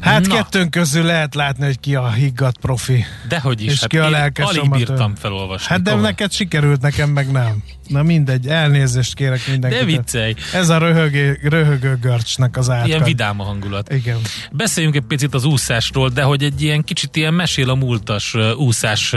Hát 0.00 0.26
Na. 0.26 0.34
kettőnk 0.34 0.70
közül 0.70 1.04
lehet 1.04 1.34
látni, 1.34 1.64
hogy 1.64 1.80
ki 1.80 1.94
a 1.94 2.10
higgadt 2.10 2.58
profi. 2.58 3.04
Dehogy 3.28 3.62
is, 3.62 3.72
és 3.72 3.80
hát 3.80 3.88
ki 3.88 3.98
a 3.98 4.10
lelkes 4.10 4.46
alig 4.46 4.70
bírtam 4.70 5.14
felolvasni. 5.14 5.66
Hát 5.68 5.82
de 5.82 5.90
tovább. 5.90 6.04
neked 6.04 6.32
sikerült, 6.32 6.80
nekem 6.80 7.10
meg 7.10 7.30
nem. 7.30 7.62
Na 7.88 8.02
mindegy, 8.02 8.46
elnézést 8.46 9.14
kérek 9.14 9.40
mindenkit. 9.50 9.80
De 9.80 9.86
viccelj. 9.86 10.34
Ez 10.52 10.68
a 10.68 10.78
röhögő, 10.78 11.38
röhögő 11.42 11.98
görcsnek 12.00 12.56
az 12.56 12.70
átkan. 12.70 12.86
Ilyen 12.86 13.02
vidám 13.02 13.40
a 13.40 13.44
hangulat. 13.44 13.92
Igen. 13.92 14.16
Beszéljünk 14.52 14.96
egy 14.96 15.02
picit 15.08 15.34
az 15.34 15.44
úszásról, 15.44 16.08
de 16.08 16.22
hogy 16.22 16.42
egy 16.42 16.62
ilyen 16.62 16.84
kicsit 16.84 17.16
ilyen 17.16 17.34
mesél 17.34 17.70
a 17.70 17.74
múltas 17.74 18.36
úszás 18.56 19.14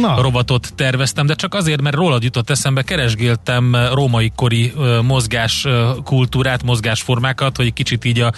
Na. 0.00 0.20
rovatot 0.20 0.72
terveztem, 0.74 1.26
de 1.26 1.34
csak 1.34 1.54
azért, 1.54 1.82
mert 1.82 1.96
rólad 1.96 2.22
jutott 2.22 2.50
eszembe, 2.50 2.82
keresgéltem 2.82 3.76
római 3.92 4.32
kori 4.34 4.72
mozgás 5.02 5.66
kultúrát, 6.04 6.62
mozgásformákat, 6.62 7.56
hogy 7.56 7.72
kicsit 7.72 8.04
így 8.04 8.20
a 8.20 8.32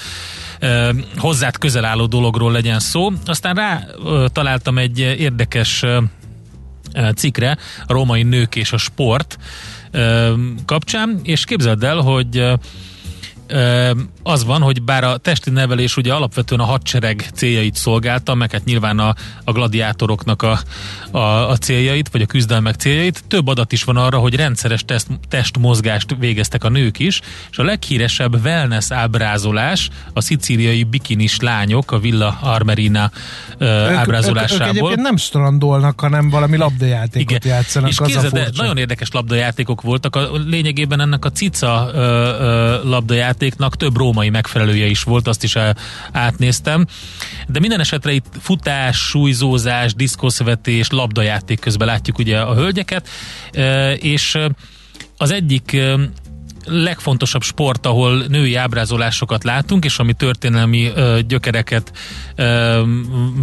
hozzád 1.16 1.58
közel 1.58 1.84
álló 1.84 2.06
dologról 2.06 2.52
legyen 2.52 2.80
szó. 2.80 3.12
Aztán 3.26 3.54
rá 3.54 3.84
találtam 4.32 4.78
egy 4.78 4.98
érdekes 4.98 5.84
cikre, 7.14 7.58
a 7.86 7.92
római 7.92 8.22
nők 8.22 8.56
és 8.56 8.72
a 8.72 8.76
sport 8.76 9.38
kapcsán, 10.64 11.20
és 11.22 11.44
képzeld 11.44 11.84
el, 11.84 11.96
hogy 11.96 12.44
az 14.22 14.44
van, 14.44 14.60
hogy 14.60 14.82
bár 14.82 15.04
a 15.04 15.16
testi 15.16 15.50
nevelés 15.50 15.96
ugye 15.96 16.14
alapvetően 16.14 16.60
a 16.60 16.64
hadsereg 16.64 17.26
céljait 17.34 17.74
szolgálta, 17.74 18.34
meg 18.34 18.50
hát 18.50 18.64
nyilván 18.64 18.98
a, 18.98 19.14
a 19.44 19.52
gladiátoroknak 19.52 20.42
a, 20.42 20.60
a, 21.10 21.18
a 21.48 21.56
céljait, 21.56 22.08
vagy 22.08 22.22
a 22.22 22.26
küzdelmek 22.26 22.74
céljait, 22.74 23.24
több 23.28 23.46
adat 23.46 23.72
is 23.72 23.84
van 23.84 23.96
arra, 23.96 24.18
hogy 24.18 24.34
rendszeres 24.34 24.84
test, 24.84 25.06
testmozgást 25.28 26.16
végeztek 26.18 26.64
a 26.64 26.68
nők 26.68 26.98
is, 26.98 27.20
és 27.50 27.58
a 27.58 27.62
leghíresebb 27.62 28.44
wellness 28.44 28.90
ábrázolás 28.90 29.88
a 30.12 30.20
szicíliai 30.20 30.84
bikinis 30.84 31.40
lányok 31.40 31.92
a 31.92 31.98
Villa 31.98 32.38
Armerina 32.42 33.10
uh, 33.60 33.68
ábrázolásából. 33.98 34.76
Ők, 34.76 34.82
ők, 34.82 34.98
ők 34.98 35.04
nem 35.04 35.16
strandolnak, 35.16 36.00
hanem 36.00 36.30
valami 36.30 36.56
labdajátékot 36.56 37.44
Igen. 37.44 37.56
játszanak. 37.56 37.88
És 37.90 37.98
képzeld, 38.04 38.50
nagyon 38.56 38.76
érdekes 38.76 39.10
labdajátékok 39.10 39.80
voltak. 39.80 40.16
A 40.16 40.30
lényegében 40.46 41.00
ennek 41.00 41.24
a 41.24 41.30
cica 41.30 41.90
uh, 41.94 42.00
uh, 42.00 42.90
labdajátéknak 43.42 43.76
több 43.76 43.96
római 43.96 44.30
megfelelője 44.30 44.86
is 44.86 45.02
volt, 45.02 45.28
azt 45.28 45.42
is 45.42 45.56
átnéztem. 46.12 46.86
De 47.48 47.60
minden 47.60 47.80
esetre 47.80 48.12
itt 48.12 48.26
futás, 48.40 48.96
súlyzózás, 48.96 49.94
diszkoszvetés, 49.94 50.90
labdajáték 50.90 51.60
közben 51.60 51.86
látjuk 51.86 52.18
ugye 52.18 52.40
a 52.40 52.54
hölgyeket, 52.54 53.08
és 53.96 54.38
az 55.16 55.30
egyik 55.30 55.76
legfontosabb 56.64 57.42
sport, 57.42 57.86
ahol 57.86 58.24
női 58.28 58.54
ábrázolásokat 58.54 59.44
látunk, 59.44 59.84
és 59.84 59.98
ami 59.98 60.12
történelmi 60.12 60.90
ö, 60.94 61.18
gyökereket 61.26 61.92
ö, 62.36 62.82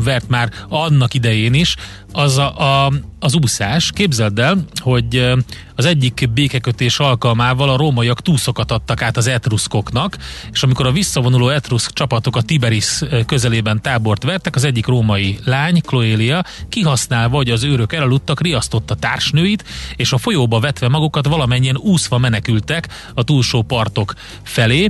vert 0.04 0.28
már 0.30 0.52
annak 0.70 1.14
idején 1.14 1.54
is, 1.54 1.76
az 2.12 2.38
a, 2.38 2.86
a, 2.86 2.92
az 3.20 3.36
úszás. 3.36 3.92
Képzeld 3.92 4.40
el, 4.40 4.66
hogy 4.76 5.34
az 5.76 5.86
egyik 5.86 6.30
békekötés 6.34 7.00
alkalmával 7.00 7.70
a 7.70 7.78
rómaiak 7.78 8.22
túszokat 8.22 8.72
adtak 8.72 9.02
át 9.02 9.18
az 9.18 9.28
etruszkoknak, 9.28 10.18
és 10.52 10.64
amikor 10.64 10.86
a 10.86 10.92
visszavonuló 10.92 11.50
etruszk 11.50 11.94
csapatok 11.94 12.36
a 12.36 12.42
Tiberis 12.42 13.02
közelében 13.26 13.82
tábort 13.82 14.24
vertek, 14.24 14.56
az 14.56 14.64
egyik 14.64 14.86
római 14.86 15.40
lány, 15.46 15.82
Cloelia, 15.82 16.44
kihasználva, 16.70 17.36
hogy 17.36 17.50
az 17.50 17.64
őrök 17.64 17.94
elaludtak, 17.94 18.42
riasztotta 18.42 18.96
társnőit, 18.96 19.64
és 19.96 20.12
a 20.12 20.18
folyóba 20.18 20.60
vetve 20.60 20.88
magukat 20.88 21.28
valamennyien 21.28 21.78
úszva 21.78 22.18
menekültek 22.18 22.88
a 23.14 23.24
túlsó 23.24 23.62
partok 23.62 24.14
felé, 24.44 24.88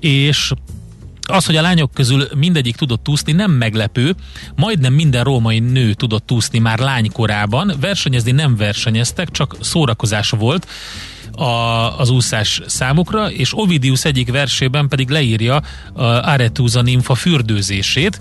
és 0.00 0.52
az, 1.30 1.46
hogy 1.46 1.56
a 1.56 1.62
lányok 1.62 1.94
közül 1.94 2.28
mindegyik 2.36 2.76
tudott 2.76 3.08
úszni, 3.08 3.32
nem 3.32 3.50
meglepő. 3.50 4.14
Majdnem 4.56 4.92
minden 4.92 5.24
római 5.24 5.58
nő 5.58 5.94
tudott 5.94 6.32
úszni 6.32 6.58
már 6.58 6.78
lánykorában. 6.78 7.72
Versenyezni 7.80 8.30
nem 8.30 8.56
versenyeztek, 8.56 9.30
csak 9.30 9.56
szórakozás 9.60 10.30
volt 10.30 10.66
a, 11.32 11.42
az 11.98 12.10
úszás 12.10 12.60
számukra, 12.66 13.30
és 13.30 13.58
Ovidius 13.58 14.04
egyik 14.04 14.30
versében 14.30 14.88
pedig 14.88 15.08
leírja 15.08 15.62
a 15.92 16.02
Arethusa 16.02 16.82
nimfa 16.82 17.14
fürdőzését, 17.14 18.20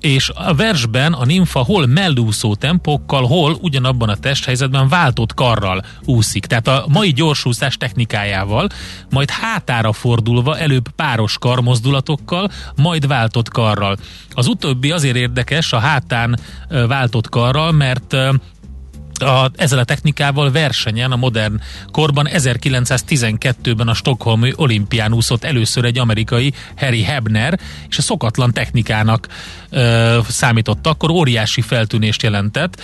és 0.00 0.30
a 0.34 0.54
versben 0.54 1.12
a 1.12 1.24
nimfa 1.24 1.58
hol 1.58 1.86
mellúszó 1.86 2.54
tempókkal, 2.54 3.26
hol 3.26 3.58
ugyanabban 3.60 4.08
a 4.08 4.16
testhelyzetben 4.16 4.88
váltott 4.88 5.34
karral 5.34 5.84
úszik. 6.04 6.46
Tehát 6.46 6.68
a 6.68 6.84
mai 6.88 7.12
gyorsúszás 7.12 7.76
technikájával, 7.76 8.68
majd 9.10 9.30
hátára 9.30 9.92
fordulva 9.92 10.58
előbb 10.58 10.88
páros 10.96 11.38
karmozdulatokkal, 11.38 12.50
majd 12.76 13.06
váltott 13.06 13.48
karral. 13.48 13.96
Az 14.30 14.46
utóbbi 14.46 14.90
azért 14.90 15.16
érdekes 15.16 15.72
a 15.72 15.78
hátán 15.78 16.38
váltott 16.68 17.28
karral, 17.28 17.72
mert 17.72 18.16
a, 19.22 19.50
ezzel 19.56 19.78
a 19.78 19.84
technikával 19.84 20.50
versenyen 20.50 21.12
a 21.12 21.16
modern 21.16 21.60
korban 21.92 22.28
1912-ben 22.32 23.88
a 23.88 23.94
Stockholmi 23.94 24.52
olimpián 24.56 25.14
úszott 25.14 25.44
először 25.44 25.84
egy 25.84 25.98
amerikai 25.98 26.52
Harry 26.76 27.02
Hebner, 27.02 27.58
és 27.88 27.98
a 27.98 28.02
szokatlan 28.02 28.52
technikának 28.52 29.28
ö, 29.70 30.18
számított 30.28 30.86
akkor, 30.86 31.10
óriási 31.10 31.60
feltűnést 31.60 32.22
jelentett. 32.22 32.80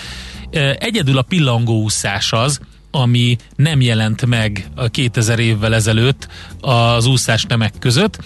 Egyedül 0.79 1.18
a 1.18 1.23
pillangó 1.23 1.83
úszás 1.83 2.33
az, 2.33 2.61
ami 2.94 3.37
nem 3.57 3.81
jelent 3.81 4.27
meg 4.27 4.68
2000 4.90 5.38
évvel 5.38 5.75
ezelőtt 5.75 6.29
az 6.61 7.07
úszás 7.07 7.44
nemek 7.44 7.75
között, 7.79 8.18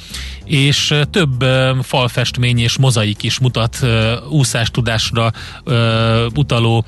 és 0.44 0.94
több 1.10 1.44
falfestmény 1.82 2.58
és 2.58 2.78
mozaik 2.78 3.22
is 3.22 3.38
mutat 3.38 3.86
úszástudásra 4.30 5.32
utaló 6.34 6.84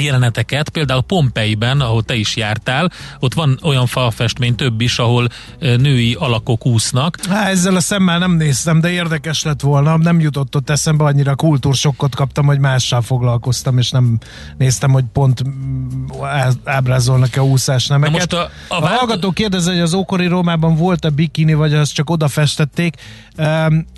jeleneteket, 0.00 0.68
például 0.68 1.02
Pompeiben, 1.02 1.80
ahol 1.80 2.02
te 2.02 2.14
is 2.14 2.36
jártál, 2.36 2.90
ott 3.20 3.34
van 3.34 3.58
olyan 3.62 3.86
falfestmény 3.86 4.54
több 4.54 4.80
is, 4.80 4.98
ahol 4.98 5.28
női 5.58 6.16
alakok 6.18 6.66
úsznak. 6.66 7.18
Há, 7.28 7.48
ezzel 7.48 7.76
a 7.76 7.80
szemmel 7.80 8.18
nem 8.18 8.32
néztem, 8.32 8.80
de 8.80 8.90
érdekes 8.90 9.42
lett 9.42 9.60
volna, 9.60 9.96
nem 9.96 10.20
jutott 10.20 10.56
ott 10.56 10.70
eszembe, 10.70 11.04
annyira 11.04 11.34
kultúrsokkot 11.34 12.14
kaptam, 12.14 12.46
hogy 12.46 12.58
mással 12.58 13.02
foglalkoztam, 13.02 13.78
és 13.78 13.90
nem 13.90 14.18
néztem, 14.56 14.90
hogy 14.90 15.04
pont 15.12 15.42
ábrázolnak-e 16.64 17.42
úszás 17.42 17.86
nemeket. 17.86 18.14
most 18.14 18.32
a, 18.32 18.50
a, 18.68 18.82
a 18.82 18.86
hallgató 18.86 19.30
kérdezi, 19.30 19.70
hogy 19.70 19.80
az 19.80 19.94
ókori 19.94 20.26
Rómában 20.26 20.76
volt-e 20.76 21.10
bikini, 21.10 21.54
vagy 21.54 21.74
az 21.74 21.90
csak 21.90 22.10
odafestették. 22.10 22.94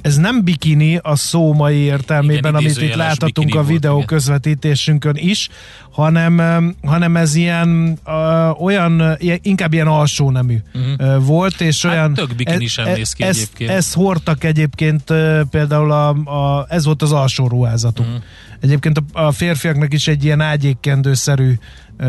Ez 0.03 0.17
nem 0.17 0.45
bikini 0.45 0.97
a 1.03 1.17
szó 1.17 1.53
mai 1.53 1.77
értelmében, 1.77 2.39
Igen, 2.39 2.55
amit 2.55 2.81
itt 2.81 2.95
láthatunk 2.95 3.55
a 3.55 3.65
videó 3.65 3.95
volt, 3.95 4.07
közvetítésünkön 4.07 5.17
is, 5.17 5.49
hanem, 5.95 6.75
hanem 6.83 7.17
ez 7.17 7.35
ilyen 7.35 7.99
uh, 8.07 8.63
olyan, 8.63 9.17
inkább 9.43 9.73
ilyen 9.73 9.87
alsó 9.87 10.31
nemű 10.31 10.59
uh-huh. 10.75 11.25
volt, 11.25 11.61
és 11.61 11.83
hát 11.83 11.93
olyan... 11.93 12.15
tök 12.15 12.35
bikini 12.37 12.67
sem 12.67 12.87
e, 12.87 12.93
néz 12.93 13.13
ki 13.13 13.23
ezt, 13.23 13.41
egyébként. 13.41 13.71
Ezt 13.71 13.95
hordtak 13.95 14.45
egyébként 14.45 15.03
például 15.51 15.93
a, 15.93 16.09
a, 16.09 16.67
ez 16.69 16.85
volt 16.85 17.03
az 17.03 17.13
alsó 17.13 17.49
ruházatuk. 17.49 18.07
Uh-huh. 18.07 18.23
Egyébként 18.61 19.03
a, 19.13 19.23
a 19.27 19.33
férfiaknak 19.33 19.93
is 19.93 20.09
egy 20.09 20.25
ilyen 20.25 20.41
ágyékkendőszerű 20.41 21.53
uh, 21.99 22.07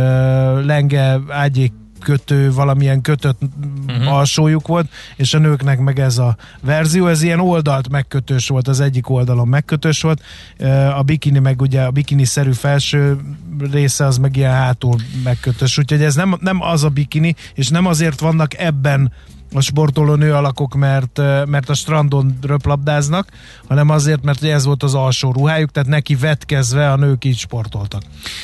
lenge 0.66 1.20
ágyék 1.30 1.74
kötő, 2.06 2.54
valamilyen 2.54 3.02
kötött 3.02 3.42
uh-huh. 3.88 4.14
alsójuk 4.14 4.68
volt, 4.68 4.90
és 5.16 5.34
a 5.34 5.38
nőknek 5.38 5.80
meg 5.80 6.00
ez 6.00 6.18
a 6.18 6.36
verzió, 6.62 7.08
ez 7.08 7.22
ilyen 7.22 7.40
oldalt 7.40 7.90
megkötős 7.90 8.48
volt, 8.48 8.68
az 8.68 8.80
egyik 8.80 9.10
oldalon 9.10 9.48
megkötős 9.48 10.02
volt, 10.02 10.22
a 10.98 11.02
bikini 11.02 11.40
meg 11.40 11.62
ugye 11.62 11.82
a 11.82 11.92
bikini-szerű 11.92 12.52
felső 12.52 13.18
része 13.72 14.06
az 14.06 14.18
meg 14.18 14.36
ilyen 14.36 14.52
hátul 14.52 14.96
megkötős, 15.24 15.78
úgyhogy 15.78 16.04
ez 16.04 16.16
nem, 16.16 16.38
nem 16.40 16.62
az 16.62 16.84
a 16.84 16.90
bikini, 16.90 17.36
és 17.54 17.70
nem 17.70 17.86
azért 17.86 18.20
vannak 18.20 18.58
ebben 18.58 19.12
a 19.56 19.62
sportoló 19.62 20.16
nő 20.16 20.34
alakok, 20.34 20.76
mert, 20.76 21.18
mert 21.46 21.70
a 21.70 21.74
strandon 21.74 22.38
röplabdáznak, 22.42 23.28
hanem 23.68 23.90
azért, 23.90 24.24
mert 24.24 24.44
ez 24.44 24.66
volt 24.66 24.84
az 24.84 24.94
alsó 24.94 25.32
ruhájuk, 25.32 25.72
tehát 25.72 25.90
neki 25.90 26.16
vetkezve 26.16 26.92
a 26.92 26.96
nők 26.96 27.26
így 27.26 27.38
sportoltak. 27.38 28.02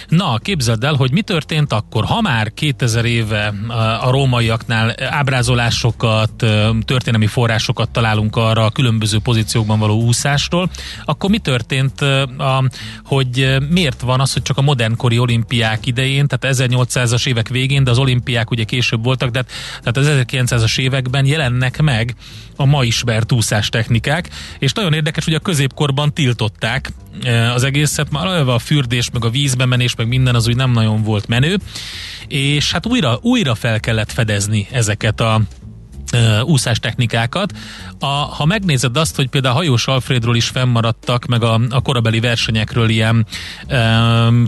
Na, 0.07 0.37
képzeld 0.37 0.83
el, 0.83 0.93
hogy 0.93 1.11
mi 1.11 1.21
történt 1.21 1.73
akkor, 1.73 2.05
ha 2.05 2.21
már 2.21 2.53
2000 2.53 3.05
éve 3.05 3.53
a 4.01 4.11
rómaiaknál 4.11 4.95
ábrázolásokat, 5.09 6.31
történelmi 6.85 7.27
forrásokat 7.27 7.89
találunk 7.89 8.35
arra 8.35 8.65
a 8.65 8.69
különböző 8.69 9.19
pozíciókban 9.19 9.79
való 9.79 10.01
úszásról, 10.01 10.69
akkor 11.05 11.29
mi 11.29 11.37
történt, 11.37 12.05
hogy 13.03 13.57
miért 13.69 14.01
van 14.01 14.19
az, 14.19 14.33
hogy 14.33 14.41
csak 14.41 14.57
a 14.57 14.61
modernkori 14.61 15.19
olimpiák 15.19 15.85
idején, 15.85 16.27
tehát 16.27 16.57
1800-as 16.57 17.27
évek 17.27 17.47
végén, 17.47 17.83
de 17.83 17.91
az 17.91 17.97
olimpiák 17.97 18.51
ugye 18.51 18.63
később 18.63 19.03
voltak, 19.03 19.29
de 19.29 19.45
tehát 19.83 19.97
az 19.97 20.25
1900-as 20.27 20.79
évek 20.79 21.00
években 21.01 21.25
jelennek 21.25 21.81
meg 21.81 22.15
a 22.55 22.65
ma 22.65 22.83
ismert 22.83 23.31
úszás 23.31 23.69
technikák, 23.69 24.29
és 24.59 24.73
nagyon 24.73 24.93
érdekes, 24.93 25.25
hogy 25.25 25.33
a 25.33 25.39
középkorban 25.39 26.13
tiltották 26.13 26.91
e, 27.23 27.53
az 27.53 27.63
egészet, 27.63 28.11
már 28.11 28.27
a 28.27 28.59
fürdés, 28.59 29.09
meg 29.13 29.25
a 29.25 29.29
vízbe 29.29 29.65
menés, 29.65 29.95
meg 29.95 30.07
minden 30.07 30.35
az 30.35 30.47
úgy 30.47 30.55
nem 30.55 30.71
nagyon 30.71 31.03
volt 31.03 31.27
menő, 31.27 31.57
és 32.27 32.71
hát 32.71 32.85
újra, 32.85 33.19
újra 33.21 33.55
fel 33.55 33.79
kellett 33.79 34.11
fedezni 34.11 34.67
ezeket 34.71 35.19
a 35.19 35.41
úszás 36.43 36.79
technikákat. 36.79 37.53
A, 37.99 38.05
ha 38.05 38.45
megnézed 38.45 38.97
azt, 38.97 39.15
hogy 39.15 39.27
például 39.27 39.53
a 39.53 39.57
hajós 39.57 39.87
Alfredról 39.87 40.35
is 40.35 40.47
fennmaradtak, 40.47 41.25
meg 41.25 41.43
a, 41.43 41.61
a 41.69 41.81
korabeli 41.81 42.19
versenyekről 42.19 42.89
ilyen 42.89 43.25
e, 43.67 43.99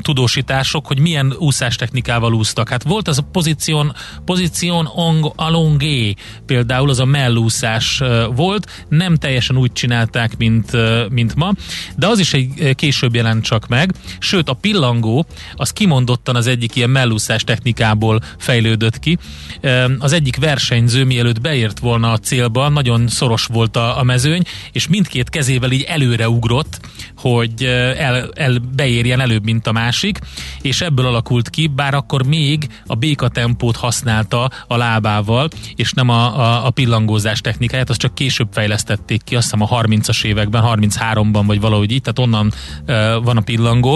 tudósítások, 0.01 0.87
hogy 0.87 0.99
milyen 0.99 1.33
úszás 1.37 1.75
technikával 1.75 2.33
úsztak. 2.33 2.69
Hát 2.69 2.83
volt 2.83 3.07
az 3.07 3.17
a 3.17 3.21
pozíción, 3.31 3.95
pozíción 4.25 4.89
alongé, 5.35 6.13
például 6.45 6.89
az 6.89 6.99
a 6.99 7.05
mellúszás 7.05 8.01
e, 8.01 8.25
volt, 8.25 8.85
nem 8.89 9.15
teljesen 9.15 9.57
úgy 9.57 9.71
csinálták, 9.71 10.37
mint, 10.37 10.73
e, 10.73 11.05
mint 11.09 11.35
ma, 11.35 11.51
de 11.95 12.07
az 12.07 12.19
is 12.19 12.33
egy 12.33 12.75
később 12.75 13.15
jelent 13.15 13.43
csak 13.43 13.67
meg, 13.67 13.93
sőt 14.19 14.49
a 14.49 14.53
pillangó, 14.53 15.25
az 15.55 15.71
kimondottan 15.71 16.35
az 16.35 16.47
egyik 16.47 16.75
ilyen 16.75 16.89
mellúszás 16.89 17.43
technikából 17.43 18.19
fejlődött 18.37 18.99
ki. 18.99 19.17
E, 19.61 19.89
az 19.99 20.11
egyik 20.11 20.37
versenyző, 20.37 21.03
mielőtt 21.03 21.41
be 21.41 21.52
beért 21.53 21.79
volna 21.79 22.11
a 22.11 22.17
célba, 22.17 22.69
nagyon 22.69 23.07
szoros 23.07 23.45
volt 23.45 23.75
a, 23.75 23.99
a 23.99 24.03
mezőny, 24.03 24.43
és 24.71 24.87
mindkét 24.87 25.29
kezével 25.29 25.71
így 25.71 25.81
előre 25.81 26.29
ugrott, 26.29 26.79
hogy 27.17 27.63
el, 27.97 28.31
el 28.33 28.57
beérjen 28.75 29.19
előbb, 29.19 29.43
mint 29.43 29.67
a 29.67 29.71
másik, 29.71 30.19
és 30.61 30.81
ebből 30.81 31.05
alakult 31.05 31.49
ki, 31.49 31.67
bár 31.67 31.93
akkor 31.93 32.25
még 32.25 32.67
a 32.87 32.95
béka 32.95 33.27
tempót 33.27 33.75
használta 33.75 34.49
a 34.67 34.77
lábával, 34.77 35.49
és 35.75 35.91
nem 35.91 36.09
a, 36.09 36.39
a, 36.39 36.65
a 36.65 36.69
pillangózás 36.69 37.41
technikáját, 37.41 37.89
azt 37.89 37.99
csak 37.99 38.15
később 38.15 38.47
fejlesztették 38.51 39.23
ki, 39.23 39.35
azt 39.35 39.43
hiszem 39.51 39.61
a 39.61 39.81
30-as 39.81 40.23
években, 40.23 40.63
33-ban, 40.65 41.43
vagy 41.45 41.59
valahogy 41.59 41.91
így, 41.91 42.01
tehát 42.01 42.19
onnan 42.19 42.53
uh, 42.87 43.23
van 43.23 43.37
a 43.37 43.41
pillangó. 43.41 43.93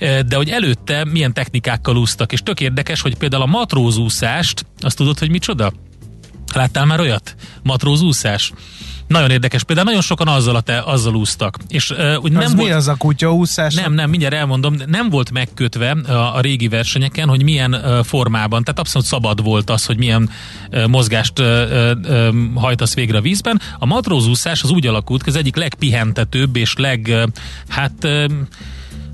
Uh, 0.00 0.18
de 0.18 0.36
hogy 0.36 0.48
előtte 0.48 1.04
milyen 1.04 1.32
technikákkal 1.32 1.96
úsztak, 1.96 2.32
és 2.32 2.42
tök 2.42 2.60
érdekes, 2.60 3.00
hogy 3.00 3.16
például 3.16 3.42
a 3.42 3.46
matrózúszást, 3.46 4.66
azt 4.80 4.96
tudod, 4.96 5.18
hogy 5.18 5.30
micsoda? 5.30 5.72
Láttál 6.52 6.84
már 6.84 7.00
olyat? 7.00 7.34
Matrózúszás? 7.62 8.52
Nagyon 9.06 9.30
érdekes, 9.30 9.62
például 9.62 9.86
nagyon 9.86 10.02
sokan 10.02 10.28
azzal, 10.28 10.56
a 10.56 10.60
te, 10.60 10.82
azzal 10.82 11.14
úsztak. 11.14 11.58
És, 11.68 11.90
uh, 11.90 12.14
úgy 12.20 12.32
nem 12.32 12.42
az 12.42 12.54
volt, 12.54 12.68
mi 12.68 12.74
az 12.74 12.88
a 12.88 12.94
kutya 12.94 13.34
úszás? 13.34 13.74
Nem, 13.74 13.92
nem, 13.92 14.10
mindjárt 14.10 14.34
elmondom, 14.34 14.76
nem 14.86 15.10
volt 15.10 15.30
megkötve 15.30 15.90
a, 15.90 16.36
a 16.36 16.40
régi 16.40 16.68
versenyeken, 16.68 17.28
hogy 17.28 17.42
milyen 17.42 17.74
uh, 17.74 18.04
formában, 18.04 18.64
tehát 18.64 18.80
abszolút 18.80 19.06
szabad 19.06 19.42
volt 19.42 19.70
az, 19.70 19.86
hogy 19.86 19.96
milyen 19.96 20.30
uh, 20.70 20.86
mozgást 20.86 21.38
uh, 21.38 21.46
uh, 21.46 22.34
hajtasz 22.54 22.94
végre 22.94 23.18
a 23.18 23.20
vízben. 23.20 23.60
A 23.78 23.86
matrózúszás 23.86 24.62
az 24.62 24.70
úgy 24.70 24.86
alakult, 24.86 25.22
hogy 25.22 25.32
az 25.32 25.38
egyik 25.38 25.56
legpihentetőbb 25.56 26.56
és 26.56 26.74
leg, 26.76 27.06
uh, 27.08 27.22
hát 27.68 27.92
uh, 28.02 28.24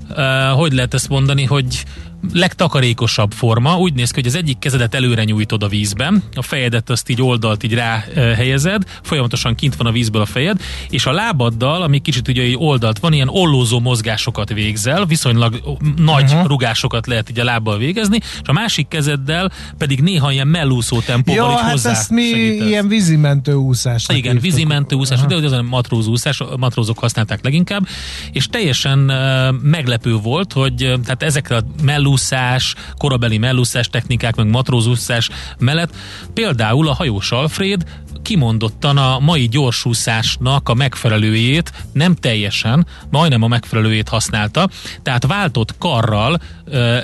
uh, 0.09 0.57
hogy 0.57 0.73
lehet 0.73 0.93
ezt 0.93 1.09
mondani, 1.09 1.43
hogy 1.43 1.85
legtakarékosabb 2.33 3.31
forma. 3.31 3.77
Úgy 3.77 3.93
néz 3.93 4.11
ki, 4.11 4.19
hogy 4.19 4.29
az 4.29 4.35
egyik 4.35 4.59
kezedet 4.59 4.95
előre 4.95 5.23
nyújtod 5.23 5.63
a 5.63 5.67
vízben, 5.67 6.23
a 6.35 6.41
fejedet 6.41 6.89
azt 6.89 7.09
így 7.09 7.21
oldalt 7.21 7.63
így 7.63 7.73
rá 7.73 8.03
helyezed, 8.15 8.83
folyamatosan 9.03 9.55
kint 9.55 9.75
van 9.75 9.87
a 9.87 9.91
vízből 9.91 10.21
a 10.21 10.25
fejed, 10.25 10.61
és 10.89 11.05
a 11.05 11.11
lábaddal, 11.11 11.81
ami 11.81 11.99
kicsit 11.99 12.27
ugye 12.27 12.57
oldalt 12.57 12.99
van, 12.99 13.13
ilyen 13.13 13.29
ollózó 13.29 13.79
mozgásokat 13.79 14.53
végzel, 14.53 15.05
viszonylag 15.05 15.77
nagy 15.97 16.23
uh-huh. 16.23 16.47
rugásokat 16.47 17.07
lehet 17.07 17.29
így 17.29 17.39
a 17.39 17.43
lábbal 17.43 17.77
végezni, 17.77 18.17
és 18.21 18.47
a 18.47 18.53
másik 18.53 18.87
kezeddel 18.87 19.51
pedig 19.77 20.01
néha 20.01 20.31
ilyen 20.31 20.47
mellúszó 20.47 20.99
tempóval 20.99 21.49
ja, 21.49 21.55
is 21.55 21.61
hát 21.61 21.71
hozzá 21.71 21.91
ezt 21.91 22.09
mi 22.09 22.29
segítesz. 22.31 22.67
ilyen 22.67 22.87
vízimentő 22.87 23.53
úszás. 23.53 24.05
Igen, 24.13 24.39
vízimentő 24.39 24.95
úszás, 24.95 25.19
de 25.21 25.35
ez 25.35 25.51
a 25.51 25.61
matróz 25.61 26.07
úszás, 26.07 26.43
matrózok 26.57 26.99
használták 26.99 27.43
leginkább, 27.43 27.87
és 28.31 28.47
teljesen 28.47 28.99
uh, 28.99 29.61
meglepő 29.61 30.15
volt, 30.15 30.53
hogy 30.53 30.75
tehát 30.75 31.23
ezekre 31.23 31.55
a 31.55 31.63
mellúszás, 32.09 32.75
korabeli 32.97 33.37
mellúszás 33.37 33.89
technikák, 33.89 34.35
meg 34.35 34.49
matrózúszás 34.49 35.29
mellett. 35.59 35.95
Például 36.33 36.87
a 36.87 36.93
hajós 36.93 37.31
Alfred 37.31 37.83
kimondottan 38.21 38.97
a 38.97 39.19
mai 39.19 39.47
gyorsúszásnak 39.47 40.69
a 40.69 40.73
megfelelőjét, 40.73 41.71
nem 41.91 42.15
teljesen, 42.15 42.87
majdnem 43.09 43.41
a 43.41 43.47
megfelelőjét 43.47 44.09
használta, 44.09 44.69
tehát 45.03 45.25
váltott 45.25 45.77
karral 45.77 46.39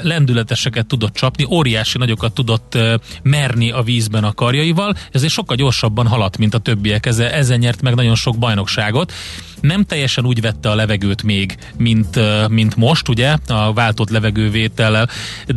lendületeseket 0.01 0.85
tudott 0.85 1.13
csapni, 1.13 1.47
óriási 1.49 1.97
nagyokat 1.97 2.33
tudott 2.33 2.77
merni 3.23 3.71
a 3.71 3.81
vízben 3.81 4.23
a 4.23 4.33
karjaival, 4.33 4.95
ezért 5.11 5.33
sokkal 5.33 5.55
gyorsabban 5.55 6.07
haladt, 6.07 6.37
mint 6.37 6.53
a 6.53 6.57
többiek, 6.57 7.05
ezzel, 7.05 7.29
ezzel 7.29 7.57
nyert 7.57 7.81
meg 7.81 7.95
nagyon 7.95 8.15
sok 8.15 8.37
bajnokságot. 8.37 9.13
Nem 9.61 9.83
teljesen 9.83 10.25
úgy 10.25 10.41
vette 10.41 10.69
a 10.69 10.75
levegőt 10.75 11.23
még, 11.23 11.57
mint, 11.77 12.19
mint 12.49 12.75
most, 12.75 13.09
ugye, 13.09 13.35
a 13.47 13.73
váltott 13.73 14.09
levegővétellel, 14.09 15.09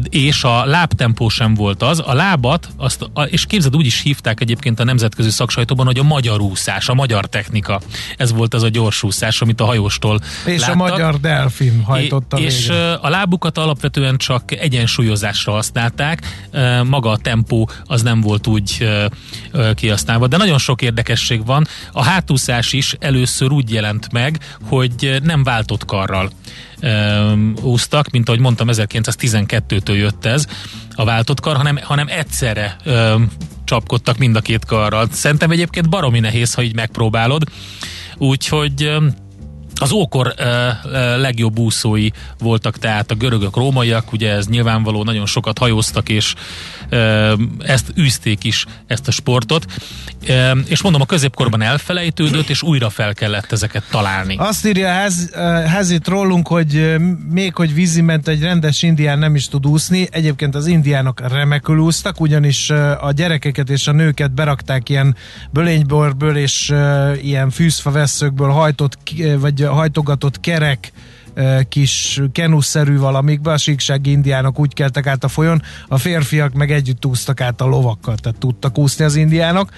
és 0.09 0.45
a 0.45 0.65
lábtempó 0.65 1.29
sem 1.29 1.55
volt 1.55 1.83
az. 1.83 2.03
A 2.07 2.15
lábat, 2.15 2.69
azt, 2.77 3.11
és 3.27 3.47
képzeld, 3.47 3.77
úgy 3.77 3.87
is 3.87 4.01
hívták 4.01 4.41
egyébként 4.41 4.81
a 4.81 4.85
nemzetközi 4.85 5.31
szaksajtóban, 5.39 5.87
hogy 5.87 5.99
a 5.99 6.03
magyar 6.03 6.41
úszás, 6.41 6.89
a 6.89 6.95
magyar 6.95 7.27
technika. 7.27 7.81
Ez 8.17 8.33
volt 8.33 8.55
az 8.55 8.63
a 8.63 8.69
gyorsúszás, 8.69 9.41
amit 9.41 9.61
a 9.61 9.65
hajóstól 9.65 10.21
És 10.45 10.61
láttak. 10.61 10.75
a 10.75 10.79
magyar 10.79 11.21
delfin 11.21 11.83
hajtotta 11.83 12.39
És 12.39 12.59
végre. 12.67 12.93
a 12.93 13.09
lábukat 13.09 13.59
alapvetően 13.59 14.17
csak 14.17 14.53
egyensúlyozásra 14.53 15.53
használták, 15.53 16.27
maga 16.85 17.11
a 17.11 17.17
tempó 17.17 17.71
az 17.85 18.03
nem 18.03 18.21
volt 18.21 18.47
úgy 18.47 18.89
kihasználva. 19.75 20.27
De 20.27 20.37
nagyon 20.37 20.59
sok 20.59 20.83
érdekesség 20.83 21.47
van. 21.47 21.67
A 21.93 22.03
hátúszás 22.03 22.73
is 22.73 22.97
először 22.99 23.51
úgy 23.51 23.73
jelent 23.73 24.13
meg, 24.13 24.39
hogy 24.69 25.21
nem 25.23 25.43
váltott 25.43 25.85
karral 25.85 26.31
úsztak, 27.63 28.11
mint 28.11 28.29
ahogy 28.29 28.41
mondtam, 28.41 28.69
1912-től 28.71 29.97
jött 29.97 30.25
ez 30.25 30.47
a 30.95 31.05
váltott 31.05 31.41
kar, 31.41 31.57
hanem, 31.57 31.79
hanem 31.83 32.07
egyszerre 32.09 32.77
csapkodtak 33.69 34.19
mind 34.19 34.37
a 34.37 34.41
két 34.41 34.65
karral. 34.65 35.09
Szerintem 35.11 35.51
egyébként 35.51 35.89
baromi 35.89 36.21
nehéz, 36.21 36.55
ha 36.55 36.63
így 36.63 36.75
megpróbálod. 36.75 37.43
Úgyhogy 38.17 38.93
az 39.81 39.93
ókor 39.93 40.35
legjobb 41.17 41.59
úszói 41.59 42.09
voltak 42.39 42.79
tehát 42.79 43.11
a 43.11 43.15
görögök, 43.15 43.57
rómaiak, 43.57 44.13
ugye 44.13 44.31
ez 44.31 44.47
nyilvánvaló, 44.47 45.05
nagyon 45.05 45.27
sokat 45.27 45.59
hajóztak, 45.59 46.09
és 46.09 46.35
ezt 47.59 47.93
űzték 47.99 48.45
is, 48.45 48.67
ezt 48.87 49.09
a 49.09 49.11
sportot. 49.11 49.65
És 50.67 50.83
mondom, 50.83 51.01
a 51.01 51.07
középkorban 51.07 51.63
elfelejtődött, 51.63 52.49
és 52.49 52.63
újra 52.63 52.91
fel 52.91 53.15
kellett 53.15 53.53
ezeket 53.53 53.83
találni. 53.91 54.37
Azt 54.39 54.67
írja 54.67 54.89
ház, 54.89 56.01
rólunk, 56.05 56.49
hogy 56.49 56.97
még 57.31 57.55
hogy 57.55 57.75
víziment 57.75 58.29
egy 58.29 58.43
rendes 58.43 58.83
indián 58.83 59.19
nem 59.19 59.35
is 59.35 59.49
tud 59.49 59.67
úszni, 59.67 60.09
egyébként 60.11 60.55
az 60.55 60.67
indiánok 60.67 61.29
remekül 61.29 61.79
úsztak, 61.79 62.21
ugyanis 62.21 62.71
a 63.01 63.13
gyerekeket 63.15 63.71
és 63.71 63.87
a 63.87 63.93
nőket 63.93 64.33
berakták 64.33 64.89
ilyen 64.89 65.17
bölényborből 65.51 66.37
és 66.37 66.75
ilyen 67.23 67.51
fűzfaveszőkből 67.51 68.51
hajtott, 68.51 68.99
vagy 69.39 69.63
hajtogatott 69.63 70.41
kerek 70.41 70.93
kis 71.69 72.21
kenuszerű 72.33 72.99
valamikbe, 72.99 73.53
a 73.53 73.57
síksági 73.57 74.11
indiánok 74.11 74.59
úgy 74.59 74.75
keltek 74.75 75.07
át 75.07 75.25
a 75.25 75.29
folyón, 75.29 75.63
a 75.89 75.99
férfiak 75.99 76.53
meg 76.53 76.71
együtt 76.71 77.07
úsztak 77.07 77.41
át 77.41 77.61
a 77.61 77.67
lovakkal, 77.67 78.17
tehát 78.17 78.39
tudtak 78.39 78.79
úszni 78.79 79.05
az 79.05 79.15
indiánok, 79.15 79.71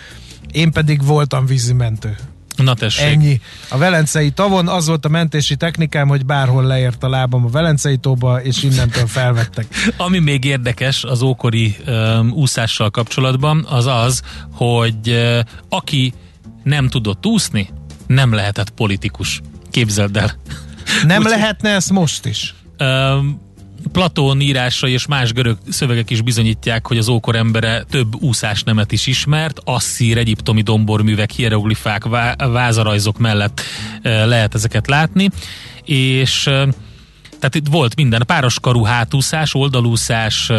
én 0.52 0.72
pedig 0.72 1.04
voltam 1.04 1.46
vízimentő. 1.46 2.16
Na 2.56 2.74
tessék. 2.74 3.04
Ennyi. 3.04 3.40
A 3.68 3.78
Velencei 3.78 4.30
tavon 4.30 4.68
az 4.68 4.86
volt 4.86 5.04
a 5.04 5.08
mentési 5.08 5.56
technikám, 5.56 6.08
hogy 6.08 6.26
bárhol 6.26 6.64
leért 6.64 7.02
a 7.02 7.08
lábam 7.08 7.44
a 7.44 7.48
Velencei 7.48 7.96
tóba, 7.96 8.42
és 8.42 8.62
innentől 8.62 9.06
felvettek. 9.06 9.66
Ami 9.96 10.18
még 10.18 10.44
érdekes 10.44 11.04
az 11.04 11.22
ókori 11.22 11.76
um, 11.86 12.30
úszással 12.32 12.90
kapcsolatban, 12.90 13.66
az 13.68 13.86
az, 13.86 14.22
hogy 14.52 15.08
uh, 15.08 15.38
aki 15.68 16.12
nem 16.62 16.88
tudott 16.88 17.26
úszni, 17.26 17.68
nem 18.06 18.32
lehetett 18.32 18.70
politikus. 18.70 19.40
Képzeld 19.70 20.16
el. 20.16 20.32
Nem 21.06 21.22
Úgy, 21.22 21.28
lehetne 21.28 21.68
ezt 21.68 21.90
most 21.90 22.26
is? 22.26 22.54
Um, 22.78 23.48
Platón 23.92 24.40
írásai 24.40 24.92
és 24.92 25.06
más 25.06 25.32
görög 25.32 25.58
szövegek 25.68 26.10
is 26.10 26.22
bizonyítják, 26.22 26.86
hogy 26.86 26.98
az 26.98 27.08
ókor 27.08 27.36
embere 27.36 27.82
több 27.90 28.22
úszásnemet 28.22 28.92
is 28.92 29.06
ismert, 29.06 29.60
asszír, 29.64 30.18
egyiptomi 30.18 30.62
domborművek, 30.62 31.30
hieroglifák, 31.30 32.04
vázarajzok 32.36 33.18
mellett 33.18 33.60
lehet 34.02 34.54
ezeket 34.54 34.86
látni, 34.86 35.30
és 35.84 36.50
tehát 37.40 37.54
itt 37.54 37.66
volt 37.70 37.96
minden, 37.96 38.22
pároskarú 38.26 38.82
hátúszás, 38.84 39.54
oldalúszás, 39.54 40.50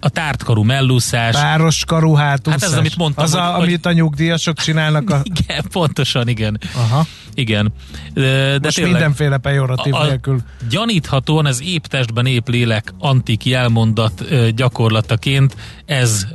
a 0.00 0.08
tártkarú 0.08 0.62
mellúszás. 0.62 1.34
Pároskarú 1.34 2.14
hátúszás. 2.14 2.62
Hát 2.62 2.70
ez, 2.70 2.78
amit 2.78 2.96
mondtam. 2.96 3.24
Az, 3.24 3.34
a, 3.34 3.42
hogy, 3.42 3.66
amit 3.66 3.86
a 3.86 3.92
nyugdíjasok 3.92 4.58
csinálnak. 4.58 5.10
A... 5.10 5.20
igen, 5.40 5.64
pontosan, 5.72 6.28
igen. 6.28 6.58
Aha. 6.74 7.06
Igen. 7.34 7.72
De 8.14 8.58
Most 8.62 8.74
tényleg, 8.74 8.92
mindenféle 8.92 9.38
pejoratív 9.38 9.94
a, 9.94 10.00
a, 10.00 10.06
nélkül. 10.06 10.40
Gyaníthatóan 10.68 11.46
ez 11.46 11.62
épp 11.62 11.84
testben, 11.84 12.26
épp 12.26 12.48
lélek 12.48 12.94
antik 12.98 13.44
jelmondat 13.44 14.24
gyakorlataként 14.54 15.56
ez 15.84 16.26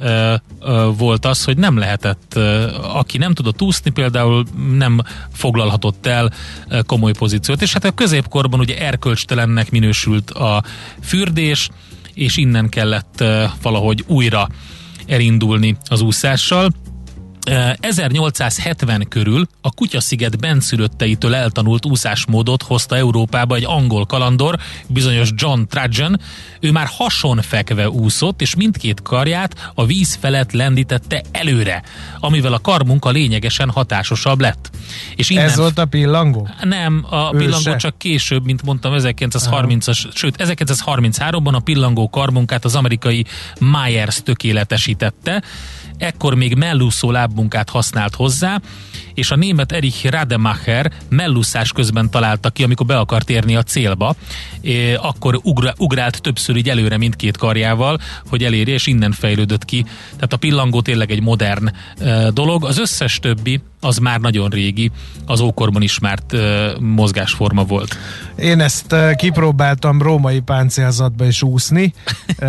volt 0.98 1.26
az, 1.26 1.44
hogy 1.44 1.58
nem 1.58 1.78
lehetett, 1.78 2.40
aki 2.94 3.18
nem 3.18 3.34
tudott 3.34 3.62
úszni, 3.62 3.92
például 3.92 4.46
nem 4.78 5.02
foglalhatott 5.34 6.06
el 6.06 6.32
komoly 6.86 7.12
pozíciót. 7.12 7.62
És 7.62 7.74
hát 7.74 7.84
a 7.84 7.92
középkorban 7.92 8.60
ugye 8.60 8.78
erkölcstelennek 8.80 9.72
minősült 9.92 10.32
a 10.32 10.64
fürdés, 11.04 11.70
és 12.14 12.38
innen 12.38 12.70
kellett 12.70 13.24
valahogy 13.62 14.04
újra 14.08 14.48
elindulni 15.08 15.78
az 15.86 16.02
úszással. 16.02 16.72
1870 17.44 19.08
körül 19.10 19.48
a 19.62 19.72
Kutyasziget 19.72 20.40
benszülötteitől 20.40 21.36
eltanult 21.36 21.86
úszásmódot 21.86 22.64
hozta 22.64 22.98
Európába 22.98 23.56
egy 23.56 23.66
angol 23.66 24.06
kalandor, 24.06 24.60
bizonyos 24.88 25.30
John 25.36 25.62
Trajan. 25.70 26.20
Ő 26.60 26.72
már 26.72 26.88
hason 26.90 27.42
fekve 27.42 27.90
úszott, 27.90 28.42
és 28.42 28.56
mindkét 28.56 29.02
karját 29.02 29.72
a 29.76 29.86
víz 29.86 30.18
felett 30.22 30.52
lendítette 30.52 31.24
előre, 31.32 31.84
amivel 32.20 32.54
a 32.54 32.60
karmunka 32.60 33.10
lényegesen 33.10 33.70
hatásosabb 33.70 34.40
lett. 34.40 34.70
És 35.16 35.30
innen 35.30 35.46
Ez 35.46 35.58
volt 35.58 35.78
a 35.78 35.86
pillangó? 35.86 36.50
Nem, 36.64 37.06
a 37.10 37.32
ő 37.34 37.38
pillangó 37.38 37.72
se. 37.72 37.76
csak 37.76 37.98
később, 37.98 38.46
mint 38.46 38.64
mondtam, 38.64 38.94
1930-as, 38.98 40.06
sőt 40.14 40.36
1933-ban 40.38 41.54
a 41.54 41.60
pillangó 41.60 42.10
karmunkát 42.10 42.66
az 42.66 42.76
amerikai 42.76 43.26
Myers 43.60 44.24
tökéletesítette, 44.24 45.44
ekkor 46.02 46.34
még 46.34 46.56
mellúszó 46.56 47.12
lábmunkát 47.12 47.70
használt 47.70 48.16
hozzá, 48.16 48.62
és 49.14 49.32
a 49.32 49.36
német 49.36 49.72
Erich 49.72 50.10
Rademacher 50.10 50.92
mellúszás 51.10 51.72
közben 51.72 52.10
találta 52.10 52.50
ki, 52.50 52.64
amikor 52.64 52.86
be 52.86 52.98
akart 52.98 53.30
érni 53.30 53.56
a 53.56 53.64
célba, 53.64 54.16
akkor 54.98 55.40
ugrált 55.78 56.22
többször 56.22 56.56
így 56.56 56.70
előre 56.70 56.98
mindkét 56.98 57.38
karjával, 57.38 58.00
hogy 58.30 58.44
elérje, 58.44 58.74
és 58.74 58.88
innen 58.88 59.12
fejlődött 59.12 59.66
ki. 59.66 59.86
Tehát 60.16 60.34
a 60.34 60.38
pillangó 60.38 60.82
tényleg 60.82 61.12
egy 61.12 61.22
modern 61.22 61.72
e, 62.00 62.32
dolog. 62.32 62.66
Az 62.66 62.78
összes 62.78 63.20
többi 63.20 63.62
az 63.82 63.98
már 63.98 64.20
nagyon 64.20 64.50
régi, 64.50 64.92
az 65.26 65.40
ókorban 65.40 65.82
ismert 65.82 66.34
e, 66.34 66.72
mozgásforma 66.80 67.64
volt. 67.64 67.98
Én 68.36 68.60
ezt 68.60 68.94
e, 68.94 69.16
kipróbáltam 69.16 70.02
római 70.02 70.40
páncélzatba 70.40 71.26
is 71.26 71.42
úszni. 71.42 71.94
e, 72.38 72.48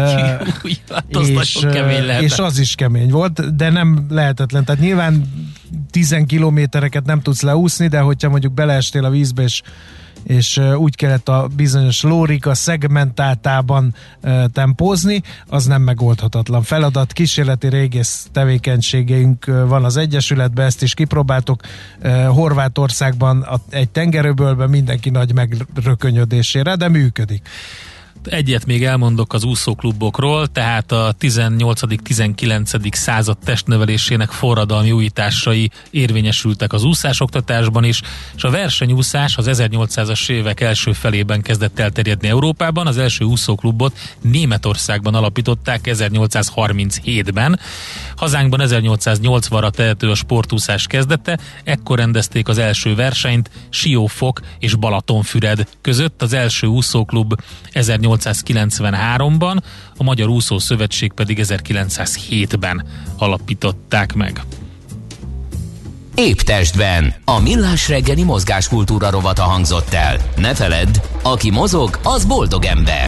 hát 0.91 1.05
az 1.13 1.29
és, 1.29 1.59
kemény 1.73 2.09
és 2.21 2.39
az 2.39 2.59
is 2.59 2.75
kemény 2.75 3.11
volt, 3.11 3.57
de 3.57 3.71
nem 3.71 4.07
lehetetlen. 4.11 4.65
Tehát 4.65 4.81
nyilván 4.81 5.33
10 5.91 6.17
kilométereket 6.27 7.05
nem 7.05 7.21
tudsz 7.21 7.43
leúszni, 7.43 7.87
de 7.89 8.01
hogyha 8.01 8.29
mondjuk 8.29 8.53
beleestél 8.53 9.05
a 9.05 9.11
vízbe, 9.11 9.43
és 9.43 9.63
és 10.23 10.61
úgy 10.77 10.97
kellett 10.97 11.29
a 11.29 11.49
bizonyos 11.57 12.03
lórika 12.03 12.55
szegmentáltában 12.55 13.95
tempózni, 14.53 15.23
az 15.47 15.67
nem 15.67 15.83
megoldhatatlan 15.83 16.63
feladat. 16.63 17.13
Kísérleti 17.13 17.69
régész 17.69 18.27
tevékenységeink 18.33 19.45
van 19.45 19.85
az 19.85 19.97
Egyesületben, 19.97 20.67
ezt 20.67 20.83
is 20.83 20.95
kipróbáltuk. 20.95 21.61
Horvátországban 22.29 23.47
egy 23.71 23.91
tengerőbölben 23.91 24.71
mindenki 24.71 25.11
nagy 25.11 25.35
megrökönyödésére, 25.35 26.75
de 26.75 26.89
működik. 26.89 27.49
Egyet 28.29 28.67
még 28.67 28.85
elmondok 28.85 29.33
az 29.33 29.45
úszóklubokról, 29.45 30.47
tehát 30.47 30.93
a 30.93 31.15
18.-19. 31.21 32.95
század 32.95 33.39
testnevelésének 33.45 34.31
forradalmi 34.31 34.93
újításai 34.93 35.71
érvényesültek 35.91 36.73
az 36.73 36.85
úszásoktatásban 36.85 37.85
is, 37.85 38.01
és 38.37 38.43
a 38.43 38.51
versenyúszás 38.51 39.37
az 39.37 39.49
1800-as 39.51 40.31
évek 40.31 40.61
első 40.61 40.93
felében 40.93 41.43
kezdett 41.43 41.79
elterjedni 41.79 42.29
Európában. 42.29 42.87
Az 42.87 42.99
első 42.99 43.25
úszóklubot 43.25 43.99
Németországban 44.21 45.15
alapították 45.15 45.81
1837-ben. 45.85 47.61
Hazánkban 48.17 48.61
1880-ra 48.63 49.71
tehető 49.71 50.11
a 50.11 50.15
sportúszás 50.15 50.87
kezdete, 50.87 51.39
ekkor 51.65 51.99
rendezték 51.99 52.49
az 52.49 52.59
első 52.59 52.95
versenyt 52.95 53.51
Siófok 53.69 54.41
és 54.59 54.75
Balatonfüred 54.75 55.67
között. 55.81 56.23
Az 56.23 56.33
első 56.33 56.67
úszóklub 56.67 57.35
1893-ban, 58.17 59.63
a 59.97 60.03
Magyar 60.03 60.29
Úszó 60.29 60.59
Szövetség 60.59 61.13
pedig 61.13 61.39
1907-ben 61.43 62.87
alapították 63.19 64.15
meg. 64.15 64.41
Épp 66.15 66.39
testben. 66.39 67.15
A 67.25 67.41
millás 67.41 67.89
reggeli 67.89 68.23
mozgáskultúra 68.23 69.11
rovata 69.11 69.43
hangzott 69.43 69.93
el. 69.93 70.17
Ne 70.37 70.55
feledd, 70.55 70.97
aki 71.23 71.51
mozog, 71.51 71.99
az 72.03 72.25
boldog 72.25 72.65
ember. 72.65 73.01